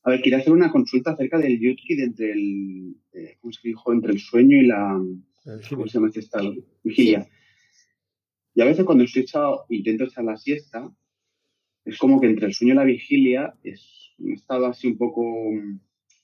A 0.06 0.10
ver, 0.10 0.22
quería 0.22 0.38
hacer 0.38 0.52
una 0.52 0.70
consulta 0.70 1.10
acerca 1.10 1.36
del 1.36 1.58
Yutki 1.58 1.96
de 1.96 2.04
entre 2.04 2.30
el, 2.30 2.94
eh, 3.12 3.38
¿cómo 3.40 3.52
se 3.52 3.66
dijo? 3.66 3.92
Entre 3.92 4.12
el 4.12 4.20
sueño 4.20 4.56
y 4.56 4.64
la, 4.64 5.02
¿cómo 5.68 5.88
se 5.88 5.94
llama 5.94 6.06
este 6.06 6.20
estado? 6.20 6.54
Vigilia. 6.84 7.28
Y 8.54 8.60
a 8.60 8.66
veces 8.66 8.84
cuando 8.84 9.02
estoy 9.02 9.22
echado, 9.22 9.66
intento 9.68 10.04
echar 10.04 10.22
la 10.22 10.36
siesta, 10.36 10.88
es 11.84 11.98
como 11.98 12.20
que 12.20 12.28
entre 12.28 12.46
el 12.46 12.54
sueño 12.54 12.74
y 12.74 12.76
la 12.76 12.84
vigilia 12.84 13.54
es 13.64 14.14
un 14.18 14.34
estado 14.34 14.66
así 14.66 14.86
un 14.86 14.96
poco 14.96 15.24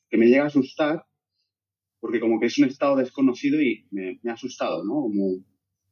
que 0.09 0.17
me 0.17 0.27
llega 0.27 0.45
a 0.45 0.47
asustar, 0.47 1.05
porque 1.99 2.21
como 2.21 2.39
que 2.39 2.47
es 2.47 2.59
un 2.59 2.67
estado 2.67 2.95
desconocido 2.95 3.61
y 3.61 3.89
me, 3.91 4.21
me 4.23 4.31
ha 4.31 4.35
asustado, 4.35 4.85
¿no? 4.85 4.95
Como, 4.95 5.45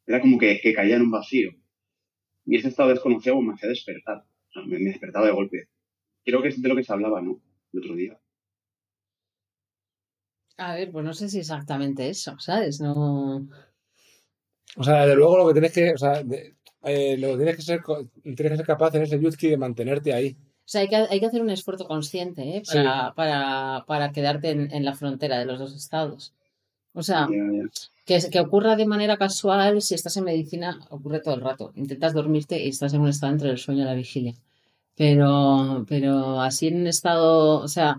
era 0.07 0.21
como 0.21 0.39
que, 0.39 0.61
que 0.63 0.73
caía 0.75 0.95
en 0.95 1.03
un 1.03 1.11
vacío. 1.11 1.51
Y 2.47 2.55
ese 2.55 2.69
estado 2.69 2.91
desconocido 2.91 3.41
me 3.43 3.55
hacía 3.55 3.69
despertar, 3.69 4.19
o 4.19 4.53
sea, 4.53 4.63
me, 4.63 4.79
me 4.79 4.91
despertaba 4.91 5.27
de 5.27 5.33
golpe. 5.33 5.65
Creo 6.25 6.41
que 6.41 6.51
es 6.51 6.63
de 6.63 6.69
lo 6.69 6.77
que 6.77 6.85
se 6.85 6.93
hablaba, 6.93 7.21
¿no? 7.21 7.43
El 7.73 7.79
otro 7.81 7.95
día. 7.95 8.19
A 10.59 10.75
ver, 10.75 10.91
pues 10.93 11.05
no 11.05 11.15
sé 11.15 11.29
si 11.29 11.39
exactamente 11.39 12.09
eso, 12.09 12.39
¿sabes? 12.39 12.81
No. 12.81 13.47
o 14.77 14.85
sea, 14.85 15.03
desde 15.03 15.17
luego 15.17 15.39
lo 15.39 15.47
que 15.49 15.55
tienes 15.55 15.73
que, 15.73 15.93
o 15.95 15.99
sea, 15.99 16.23
de- 16.23 16.55
eh, 16.83 17.17
lo 17.19 17.29
que 17.31 17.37
tienes 17.37 17.57
que 17.57 17.63
ser, 17.63 17.81
tienes 18.23 18.37
que 18.53 18.57
ser 18.57 18.67
capaz 18.67 18.95
en 18.95 19.03
ese 19.03 19.19
Yutki 19.21 19.49
de 19.49 19.57
mantenerte 19.57 20.13
ahí. 20.13 20.37
O 20.41 20.73
sea, 20.73 20.83
hay 20.83 20.89
que, 20.89 20.97
hay 20.97 21.19
que 21.21 21.27
hacer 21.27 21.43
un 21.43 21.51
esfuerzo 21.51 21.87
consciente 21.87 22.43
¿eh? 22.59 22.63
Sí. 22.65 22.77
para, 22.77 23.13
para, 23.15 23.85
para 23.87 24.13
quedarte 24.13 24.51
en, 24.51 24.71
en 24.73 24.85
la 24.85 24.95
frontera 24.95 25.39
de 25.39 25.47
los 25.47 25.59
dos 25.59 25.75
estados. 25.75 26.33
O 26.93 27.03
sea, 27.03 27.27
que, 28.05 28.19
que 28.31 28.41
ocurra 28.41 28.77
de 28.77 28.87
manera 28.87 29.17
casual, 29.17 29.81
si 29.83 29.95
estás 29.95 30.17
en 30.17 30.25
medicina, 30.25 30.81
ocurre 30.91 31.21
todo 31.21 31.35
el 31.35 31.41
rato. 31.41 31.73
Intentas 31.75 32.13
dormirte 32.15 32.63
y 32.63 32.69
estás 32.69 32.93
en 32.95 33.01
un 33.01 33.09
estado 33.09 33.33
entre 33.33 33.51
el 33.51 33.59
sueño 33.59 33.83
y 33.83 33.87
la 33.87 33.95
vigilia. 33.95 34.35
Pero, 35.01 35.33
pero 35.91 36.41
así 36.49 36.65
en 36.69 36.77
un 36.83 36.87
estado, 36.87 37.61
o 37.61 37.69
sea, 37.69 37.91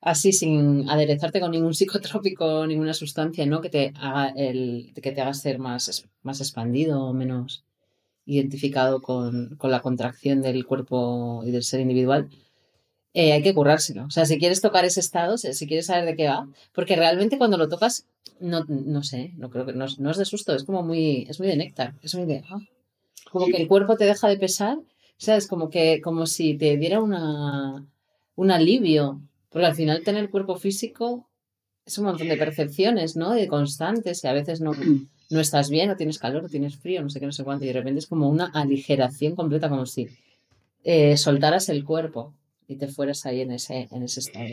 así 0.00 0.32
sin 0.32 0.88
aderezarte 0.88 1.40
con 1.40 1.50
ningún 1.52 1.74
psicotrópico, 1.80 2.66
ninguna 2.66 2.94
sustancia, 2.94 3.46
¿no? 3.46 3.60
Que 3.60 3.70
te 3.70 3.92
haga 3.96 4.28
el, 4.36 4.92
que 5.02 5.12
te 5.12 5.20
haga 5.20 5.34
ser 5.34 5.58
más, 5.58 6.08
más 6.22 6.40
expandido 6.40 7.02
o 7.04 7.12
menos 7.12 7.64
identificado 8.26 9.02
con, 9.02 9.56
con 9.56 9.70
la 9.72 9.80
contracción 9.82 10.42
del 10.42 10.66
cuerpo 10.66 11.42
y 11.44 11.50
del 11.50 11.64
ser 11.64 11.80
individual, 11.80 12.30
eh, 13.14 13.32
hay 13.32 13.42
que 13.42 13.54
currárselo. 13.54 14.04
O 14.06 14.10
sea, 14.10 14.26
si 14.26 14.38
quieres 14.38 14.60
tocar 14.62 14.84
ese 14.84 15.00
estado, 15.00 15.38
si 15.38 15.66
quieres 15.66 15.86
saber 15.86 16.06
de 16.06 16.16
qué 16.16 16.28
va, 16.28 16.48
porque 16.74 16.96
realmente 16.96 17.38
cuando 17.38 17.58
lo 17.58 17.68
tocas, 17.68 18.06
no, 18.40 18.64
no 18.68 19.02
sé, 19.02 19.32
no 19.36 19.50
creo 19.50 19.66
que 19.66 19.74
no, 19.74 19.86
es- 19.86 19.98
no 20.00 20.10
es 20.10 20.18
de 20.18 20.24
susto, 20.26 20.54
es 20.54 20.64
como 20.64 20.82
muy, 20.82 21.26
es 21.28 21.40
muy 21.40 21.48
de 21.48 21.56
néctar, 21.56 21.94
es 22.02 22.14
muy 22.14 22.26
de, 22.26 22.44
ah, 22.50 22.60
como 23.32 23.46
que 23.46 23.58
el 23.58 23.68
cuerpo 23.68 23.96
te 23.96 24.04
deja 24.06 24.28
de 24.28 24.38
pesar, 24.38 24.78
¿sabes? 25.20 25.46
Como 25.46 25.68
que, 25.68 26.00
como 26.00 26.26
si 26.26 26.56
te 26.56 26.78
diera 26.78 27.00
una, 27.00 27.86
un 28.36 28.50
alivio, 28.50 29.20
porque 29.50 29.66
al 29.66 29.74
final 29.74 30.02
tener 30.02 30.30
cuerpo 30.30 30.56
físico 30.56 31.28
es 31.84 31.98
un 31.98 32.06
montón 32.06 32.28
de 32.28 32.38
percepciones, 32.38 33.16
¿no? 33.16 33.34
De 33.34 33.46
constantes, 33.46 34.24
y 34.24 34.28
a 34.28 34.32
veces 34.32 34.62
no, 34.62 34.72
no 35.30 35.40
estás 35.40 35.68
bien, 35.68 35.90
o 35.90 35.96
tienes 35.96 36.18
calor, 36.18 36.44
o 36.44 36.48
tienes 36.48 36.76
frío, 36.76 37.02
no 37.02 37.10
sé 37.10 37.20
qué, 37.20 37.26
no 37.26 37.32
sé 37.32 37.44
cuánto, 37.44 37.64
y 37.64 37.68
de 37.68 37.74
repente 37.74 37.98
es 37.98 38.06
como 38.06 38.30
una 38.30 38.46
aligeración 38.46 39.36
completa, 39.36 39.68
como 39.68 39.84
si 39.84 40.08
eh, 40.84 41.18
soltaras 41.18 41.68
el 41.68 41.84
cuerpo 41.84 42.34
y 42.66 42.76
te 42.76 42.88
fueras 42.88 43.26
ahí 43.26 43.42
en 43.42 43.50
ese, 43.50 43.88
en 43.90 44.02
ese 44.02 44.20
estado. 44.20 44.46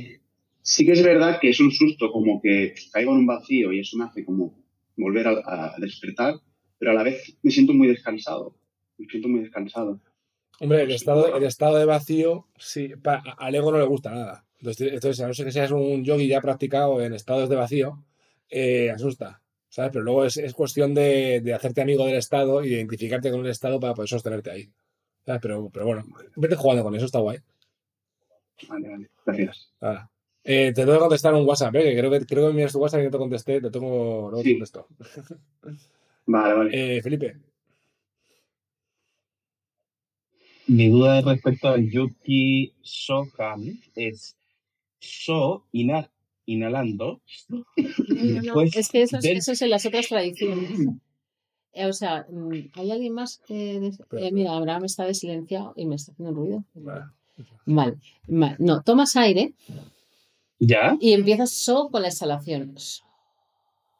Sí 0.61 0.85
que 0.85 0.91
es 0.91 1.03
verdad 1.03 1.39
que 1.39 1.49
es 1.49 1.61
un 1.61 1.71
susto, 1.71 2.11
como 2.11 2.41
que 2.41 2.75
caigo 2.91 3.13
en 3.13 3.19
un 3.19 3.25
vacío 3.25 3.71
y 3.71 3.79
eso 3.79 3.95
me 3.95 4.03
hace 4.03 4.25
como 4.25 4.53
volver 4.97 5.27
a 5.27 5.75
despertar, 5.79 6.35
pero 6.77 6.91
a 6.91 6.93
la 6.93 7.03
vez 7.03 7.37
me 7.41 7.51
siento 7.51 7.73
muy 7.73 7.87
descansado. 7.87 8.57
Me 8.97 9.07
siento 9.07 9.29
muy 9.29 9.41
descansado. 9.41 10.01
Hombre, 10.59 10.83
el 10.83 10.91
estado, 10.91 11.35
el 11.35 11.43
estado 11.43 11.77
de 11.77 11.85
vacío, 11.85 12.47
sí, 12.57 12.89
pa- 13.01 13.21
al 13.37 13.53
ego 13.55 13.71
no 13.71 13.77
le 13.77 13.85
gusta 13.85 14.11
nada. 14.11 14.45
Entonces, 14.59 14.91
entonces, 14.93 15.21
a 15.23 15.27
no 15.27 15.33
ser 15.33 15.45
que 15.45 15.51
seas 15.51 15.71
un 15.71 16.03
yogi 16.03 16.27
ya 16.27 16.41
practicado 16.41 16.99
en 17.01 17.13
estados 17.13 17.47
de 17.49 17.55
vacío, 17.55 18.03
eh, 18.49 18.89
asusta, 18.89 19.41
¿sabes? 19.69 19.91
Pero 19.91 20.03
luego 20.03 20.25
es, 20.25 20.37
es 20.37 20.53
cuestión 20.53 20.93
de, 20.95 21.41
de 21.41 21.53
hacerte 21.53 21.81
amigo 21.81 22.05
del 22.05 22.15
estado 22.15 22.63
y 22.63 22.69
de 22.69 22.75
identificarte 22.77 23.29
con 23.29 23.41
el 23.41 23.47
estado 23.51 23.79
para 23.79 23.93
poder 23.93 24.09
sostenerte 24.09 24.49
ahí. 24.49 24.69
¿sabes? 25.25 25.41
Pero, 25.41 25.69
pero 25.71 25.85
bueno, 25.85 26.05
vete 26.35 26.55
jugando 26.55 26.83
con 26.83 26.95
eso, 26.95 27.05
está 27.05 27.19
guay. 27.19 27.37
Vale, 28.67 28.89
vale. 28.89 29.09
Gracias. 29.25 29.71
Eh, 30.43 30.71
te 30.73 30.81
tengo 30.81 30.93
que 30.93 30.99
contestar 30.99 31.33
un 31.33 31.45
WhatsApp, 31.47 31.75
¿eh? 31.75 31.83
que 31.83 31.97
creo 31.97 32.09
que, 32.09 32.25
creo 32.25 32.47
que 32.47 32.53
miras 32.53 32.71
tu 32.71 32.79
WhatsApp 32.79 33.01
y 33.01 33.03
no 33.03 33.11
te 33.11 33.17
contesté, 33.17 33.61
te 33.61 33.69
tengo, 33.69 34.29
luego 34.31 34.37
te 34.41 34.43
Sí. 34.49 34.53
contesto. 34.55 34.87
Vale, 36.29 36.53
vale. 36.55 36.97
Eh, 36.97 37.01
Felipe, 37.01 37.37
Mi 40.67 40.89
duda 40.89 41.21
respecto 41.21 41.69
al 41.69 41.89
Yuki 41.89 42.73
Soham 42.81 43.79
es 43.95 44.35
So 44.99 45.65
ina- 45.71 46.09
inhalando 46.45 47.21
No, 47.49 48.41
no, 48.55 48.61
es 48.61 48.89
que 48.89 49.01
eso 49.03 49.17
es, 49.17 49.23
del- 49.23 49.37
eso 49.37 49.51
es 49.53 49.61
en 49.61 49.69
las 49.69 49.85
otras 49.85 50.07
tradiciones. 50.07 50.79
Eh, 51.73 51.85
o 51.85 51.93
sea, 51.93 52.25
mm, 52.29 52.69
¿hay 52.73 52.91
alguien 52.91 53.13
más? 53.13 53.39
que 53.47 53.79
des- 53.79 53.99
eh, 54.17 54.31
mira, 54.31 54.53
Abraham 54.55 54.85
está 54.85 55.05
de 55.05 55.13
silenciado 55.13 55.73
y 55.75 55.85
me 55.85 55.95
está 55.95 56.11
haciendo 56.11 56.33
ruido. 56.33 56.63
Vale, 57.65 57.97
vale. 58.27 58.55
No, 58.59 58.81
tomas 58.81 59.15
aire 59.15 59.53
¿Ya? 60.59 60.97
y 60.99 61.13
empiezas 61.13 61.51
solo 61.51 61.89
con 61.89 62.01
la 62.01 62.07
exhalación. 62.07 62.73
So. 62.77 63.03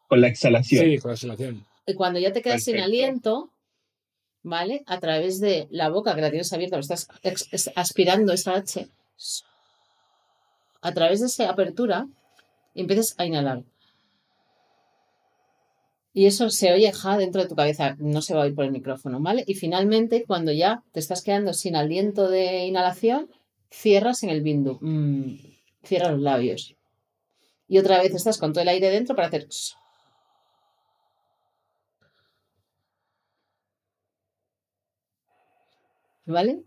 Con 0.07 0.21
la 0.21 0.27
exhalación. 0.27 0.85
sí, 0.85 0.97
con 0.97 1.09
la 1.09 1.15
exhalación. 1.15 1.65
Y 1.85 1.93
cuando 1.93 2.19
ya 2.19 2.33
te 2.33 2.41
quedas 2.41 2.63
sin 2.63 2.73
Perfecto. 2.75 2.85
aliento, 2.87 3.49
¿vale? 4.47 4.83
A 4.87 4.99
través 4.99 5.39
de 5.39 5.67
la 5.69 5.89
boca 5.89 6.15
que 6.15 6.21
la 6.21 6.29
tienes 6.29 6.51
abierta, 6.53 6.77
lo 6.77 6.81
estás 6.81 7.07
aspirando 7.75 8.33
esa 8.33 8.55
H, 8.55 8.87
a 10.81 10.93
través 10.93 11.19
de 11.19 11.27
esa 11.27 11.49
apertura, 11.49 12.07
empiezas 12.73 13.15
a 13.17 13.25
inhalar. 13.25 13.63
Y 16.13 16.25
eso 16.25 16.49
se 16.49 16.73
oye 16.73 16.91
ja 16.91 17.17
dentro 17.17 17.41
de 17.43 17.47
tu 17.47 17.55
cabeza, 17.55 17.95
no 17.99 18.21
se 18.21 18.33
va 18.33 18.41
a 18.41 18.45
oír 18.45 18.55
por 18.55 18.65
el 18.65 18.71
micrófono, 18.71 19.19
¿vale? 19.19 19.43
Y 19.45 19.53
finalmente, 19.53 20.23
cuando 20.25 20.51
ya 20.51 20.83
te 20.91 20.99
estás 20.99 21.21
quedando 21.21 21.53
sin 21.53 21.75
aliento 21.75 22.27
de 22.27 22.65
inhalación, 22.65 23.29
cierras 23.69 24.23
en 24.23 24.29
el 24.29 24.41
bindu. 24.41 24.79
Mm, 24.81 25.35
cierras 25.83 26.13
los 26.13 26.21
labios. 26.21 26.75
Y 27.67 27.77
otra 27.77 28.01
vez 28.01 28.15
estás 28.15 28.39
con 28.39 28.53
todo 28.53 28.61
el 28.61 28.69
aire 28.69 28.89
dentro 28.89 29.15
para 29.15 29.27
hacer. 29.27 29.47
¿Vale? 36.27 36.61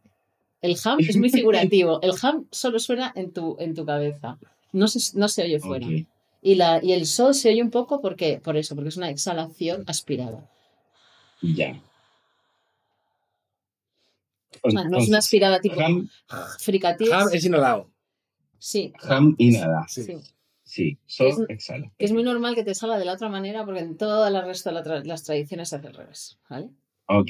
El 0.63 0.77
ham 0.85 0.99
es 1.01 1.17
muy 1.17 1.31
figurativo. 1.31 2.01
El 2.03 2.13
ham 2.23 2.47
solo 2.51 2.79
suena 2.81 3.13
en 3.15 3.33
tu, 3.33 3.57
en 3.61 3.75
tu 3.75 3.87
cabeza. 3.87 4.39
No 4.73 4.89
se, 4.89 5.19
no 5.19 5.29
se 5.29 5.43
oye 5.45 5.59
fuera. 5.61 5.87
Y, 6.43 6.55
la, 6.55 6.83
y 6.83 6.93
el 6.93 7.07
so 7.07 7.33
se 7.33 7.51
oye 7.51 7.63
un 7.63 7.71
poco 7.71 8.01
porque, 8.01 8.41
por 8.43 8.57
eso, 8.57 8.75
porque 8.75 8.89
es 8.89 8.97
una 8.97 9.11
exhalación 9.11 9.85
aspirada. 9.87 10.51
Ya. 11.43 11.81
O 14.63 14.71
sea, 14.71 14.85
no 14.85 14.99
es 14.99 15.09
una 15.09 15.19
aspirada 15.19 15.61
tipo 15.61 15.81
Ham, 15.81 16.09
fricativa. 16.59 17.21
Ham 17.23 17.29
es 17.33 17.45
inhalado. 17.45 17.91
Sí, 18.59 18.93
ham 19.03 19.35
y 19.39 19.53
nada. 19.53 19.87
Sí. 19.89 20.05
sí. 20.05 20.17
Sí, 20.63 20.99
so 21.07 21.27
Es- 21.27 21.37
exhala. 21.49 21.91
Que 21.99 22.05
es 22.05 22.13
muy 22.13 22.23
normal 22.23 22.55
que 22.55 22.63
te 22.63 22.75
salga 22.77 22.97
de 22.99 23.05
la 23.05 23.15
otra 23.15 23.29
manera 23.29 23.65
porque 23.65 23.81
en 23.81 23.97
todas 23.97 24.31
las 24.33 24.45
resto 24.45 24.69
de 24.71 24.75
la 24.75 24.85
tra- 24.85 25.05
las 25.05 25.25
tradiciones 25.25 25.69
se 25.69 25.77
hace 25.77 25.89
al 25.89 25.95
revés. 25.95 26.39
¿vale? 26.49 26.69
Ok, 27.07 27.29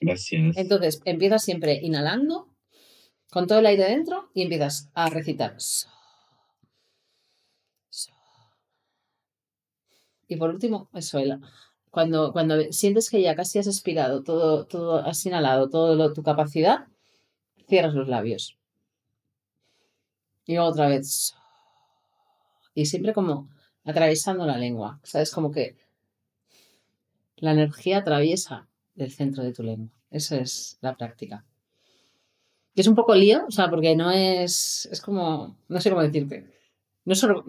Entonces, 0.00 1.00
empiezas 1.04 1.42
siempre 1.42 1.78
inhalando 1.82 2.48
con 3.30 3.46
todo 3.46 3.58
el 3.58 3.66
aire 3.66 3.84
dentro 3.84 4.30
y 4.34 4.42
empiezas 4.42 4.90
a 4.94 5.08
recitar. 5.08 5.56
Y 10.28 10.36
por 10.36 10.50
último, 10.50 10.88
eso, 10.94 11.20
cuando, 11.90 12.32
cuando 12.32 12.60
sientes 12.72 13.10
que 13.10 13.22
ya 13.22 13.34
casi 13.34 13.58
has 13.58 13.66
expirado, 13.66 14.22
todo, 14.22 14.66
todo 14.66 14.96
has 14.96 15.24
inhalado, 15.26 15.68
toda 15.68 16.12
tu 16.12 16.22
capacidad, 16.22 16.86
cierras 17.68 17.94
los 17.94 18.08
labios. 18.08 18.58
Y 20.46 20.58
otra 20.58 20.88
vez. 20.88 21.34
Y 22.74 22.86
siempre 22.86 23.12
como 23.12 23.48
atravesando 23.84 24.46
la 24.46 24.58
lengua. 24.58 25.00
¿Sabes? 25.02 25.30
Como 25.30 25.50
que 25.50 25.76
la 27.36 27.52
energía 27.52 27.98
atraviesa 27.98 28.68
el 28.96 29.10
centro 29.10 29.42
de 29.42 29.52
tu 29.52 29.62
lengua. 29.62 29.88
Eso 30.10 30.36
es 30.36 30.78
la 30.80 30.96
práctica. 30.96 31.44
Y 32.74 32.80
es 32.80 32.86
un 32.88 32.94
poco 32.94 33.14
lío, 33.14 33.44
o 33.46 33.50
sea, 33.50 33.70
porque 33.70 33.94
no 33.96 34.10
es. 34.10 34.88
Es 34.90 35.00
como. 35.00 35.56
No 35.68 35.80
sé 35.80 35.90
cómo 35.90 36.02
decirte. 36.02 36.52
No 37.04 37.14
solo. 37.14 37.44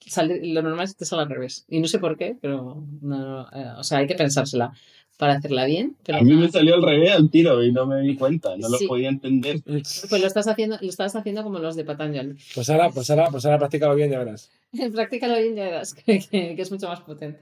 sale- 0.00 0.40
lo 0.52 0.62
normal 0.62 0.84
es 0.84 0.92
que 0.94 0.98
te 1.00 1.04
sale 1.04 1.22
al 1.22 1.28
revés. 1.30 1.64
Y 1.68 1.78
no 1.80 1.86
sé 1.86 1.98
por 1.98 2.16
qué, 2.16 2.36
pero. 2.40 2.84
No, 3.00 3.18
no, 3.18 3.42
eh, 3.52 3.72
o 3.78 3.84
sea, 3.84 3.98
hay 3.98 4.06
que 4.06 4.14
pensársela 4.14 4.72
para 5.16 5.34
hacerla 5.34 5.64
bien. 5.66 5.96
Pero 6.04 6.18
A 6.18 6.22
mí 6.22 6.34
me 6.34 6.50
salió 6.50 6.74
al 6.74 6.82
revés 6.82 7.12
al 7.12 7.30
tiro 7.30 7.62
y 7.62 7.70
no 7.70 7.86
me 7.86 8.00
di 8.00 8.16
cuenta, 8.16 8.56
no 8.56 8.68
Sí. 8.68 8.82
lo 8.84 8.88
podía 8.88 9.08
entender. 9.10 9.62
Pues 9.66 10.10
lo 10.20 10.26
estás 10.26 10.48
haciendo, 10.48 10.76
lo 10.80 10.88
estás 10.88 11.14
haciendo 11.14 11.44
como 11.44 11.60
los 11.60 11.76
de 11.76 11.84
Patanjali. 11.84 12.36
Pues 12.54 12.68
ahora, 12.70 12.90
pues 12.90 13.08
ahora, 13.10 13.28
pues 13.30 13.44
ahora 13.46 13.58
practícalo 13.58 13.94
bien, 13.94 14.10
ya 14.10 14.18
verás. 14.18 14.50
Practícalo 14.92 15.36
bien, 15.38 15.54
ya 15.54 15.64
verás 15.64 15.94
que, 16.06 16.18
que- 16.18 16.56
que 16.56 16.62
es 16.62 16.70
mucho 16.72 16.88
más 16.88 17.00
potente. 17.02 17.38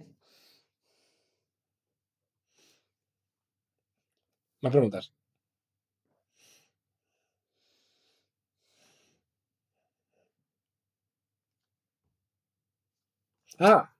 Más 4.62 4.72
preguntas. 4.72 5.12
Ah. 13.58 13.92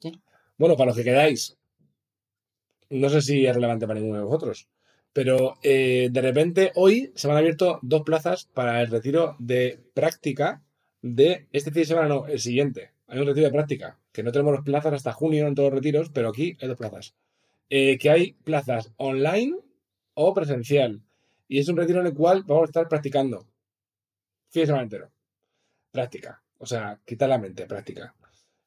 ¿Qué? 0.00 0.12
Bueno, 0.58 0.76
para 0.76 0.88
los 0.88 0.96
que 0.96 1.04
quedáis. 1.04 1.56
No 2.90 3.08
sé 3.12 3.20
si 3.22 3.44
es 3.46 3.54
relevante 3.54 3.86
para 3.88 3.98
ninguno 3.98 4.18
de 4.20 4.24
vosotros. 4.24 4.68
Pero 5.12 5.56
eh, 5.62 6.08
de 6.12 6.20
repente 6.20 6.70
hoy 6.76 7.12
se 7.16 7.28
han 7.28 7.36
abierto 7.36 7.78
dos 7.82 8.02
plazas 8.02 8.44
para 8.54 8.80
el 8.80 8.88
retiro 8.88 9.36
de 9.38 9.80
práctica 9.94 10.62
de 11.02 11.48
este 11.52 11.70
fin 11.70 11.82
de 11.82 11.86
semana, 11.86 12.08
no, 12.08 12.26
el 12.26 12.38
siguiente. 12.40 12.92
Hay 13.08 13.18
un 13.18 13.26
retiro 13.26 13.46
de 13.46 13.52
práctica, 13.52 13.98
que 14.12 14.22
no 14.22 14.32
tenemos 14.32 14.54
las 14.54 14.64
plazas 14.64 14.94
hasta 14.94 15.12
junio 15.12 15.46
en 15.48 15.54
todos 15.54 15.70
los 15.70 15.78
retiros, 15.80 16.10
pero 16.10 16.28
aquí 16.28 16.56
hay 16.60 16.68
dos 16.68 16.78
plazas. 16.78 17.14
Eh, 17.74 17.96
que 17.96 18.10
hay 18.10 18.32
plazas 18.34 18.92
online 18.98 19.56
o 20.12 20.34
presencial. 20.34 21.00
Y 21.48 21.58
es 21.58 21.68
un 21.68 21.76
retiro 21.78 22.00
en 22.00 22.06
el 22.08 22.12
cual 22.14 22.42
vamos 22.44 22.64
a 22.64 22.66
estar 22.66 22.86
practicando. 22.86 23.46
Fin 24.50 24.62
de 24.62 24.66
semana 24.66 24.82
entero. 24.84 25.10
Práctica. 25.90 26.42
O 26.58 26.66
sea, 26.66 27.00
quitar 27.06 27.30
la 27.30 27.38
mente, 27.38 27.64
práctica. 27.64 28.14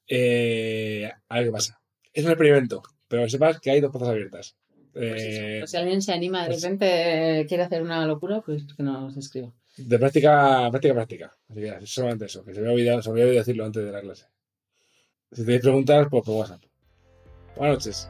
Eh, 0.07 1.07
a 1.29 1.35
ver 1.35 1.45
qué 1.45 1.51
pasa. 1.51 1.79
Es 2.11 2.25
un 2.25 2.31
experimento, 2.31 2.81
pero 3.07 3.23
que 3.23 3.29
sepas 3.29 3.59
que 3.59 3.69
hay 3.69 3.79
dos 3.79 3.91
plazas 3.91 4.09
abiertas. 4.09 4.55
Eh, 4.95 5.57
Pues 5.59 5.69
si 5.71 5.77
alguien 5.77 6.01
se 6.01 6.11
anima 6.11 6.41
de 6.43 6.47
pues- 6.49 6.63
repente, 6.63 7.45
quiere 7.47 7.61
hacer 7.63 7.83
una 7.83 8.07
locura, 8.07 8.41
pues 8.41 8.63
que 8.75 8.81
nos 8.81 9.15
escriba. 9.17 9.53
de 9.77 9.99
práctica, 9.99 10.67
práctica, 10.71 10.93
práctica. 10.95 11.37
Así 11.49 11.59
que 11.61 11.67
es 11.67 11.89
solamente 11.93 12.25
eso, 12.25 12.43
que 12.43 12.55
se 12.55 12.61
me 12.61 12.67
había 12.69 12.73
olvidado, 12.75 13.01
se 13.03 13.09
me 13.09 13.13
había 13.13 13.25
olvidado 13.25 13.41
decirlo 13.45 13.65
antes 13.65 13.85
de 13.85 13.91
la 13.91 14.01
clase. 14.01 14.25
Si 15.31 15.43
tenéis 15.43 15.61
preguntas, 15.61 16.07
pues 16.09 16.23
por 16.23 16.37
WhatsApp. 16.37 16.63
Buenas 17.55 17.75
noches. 17.85 18.09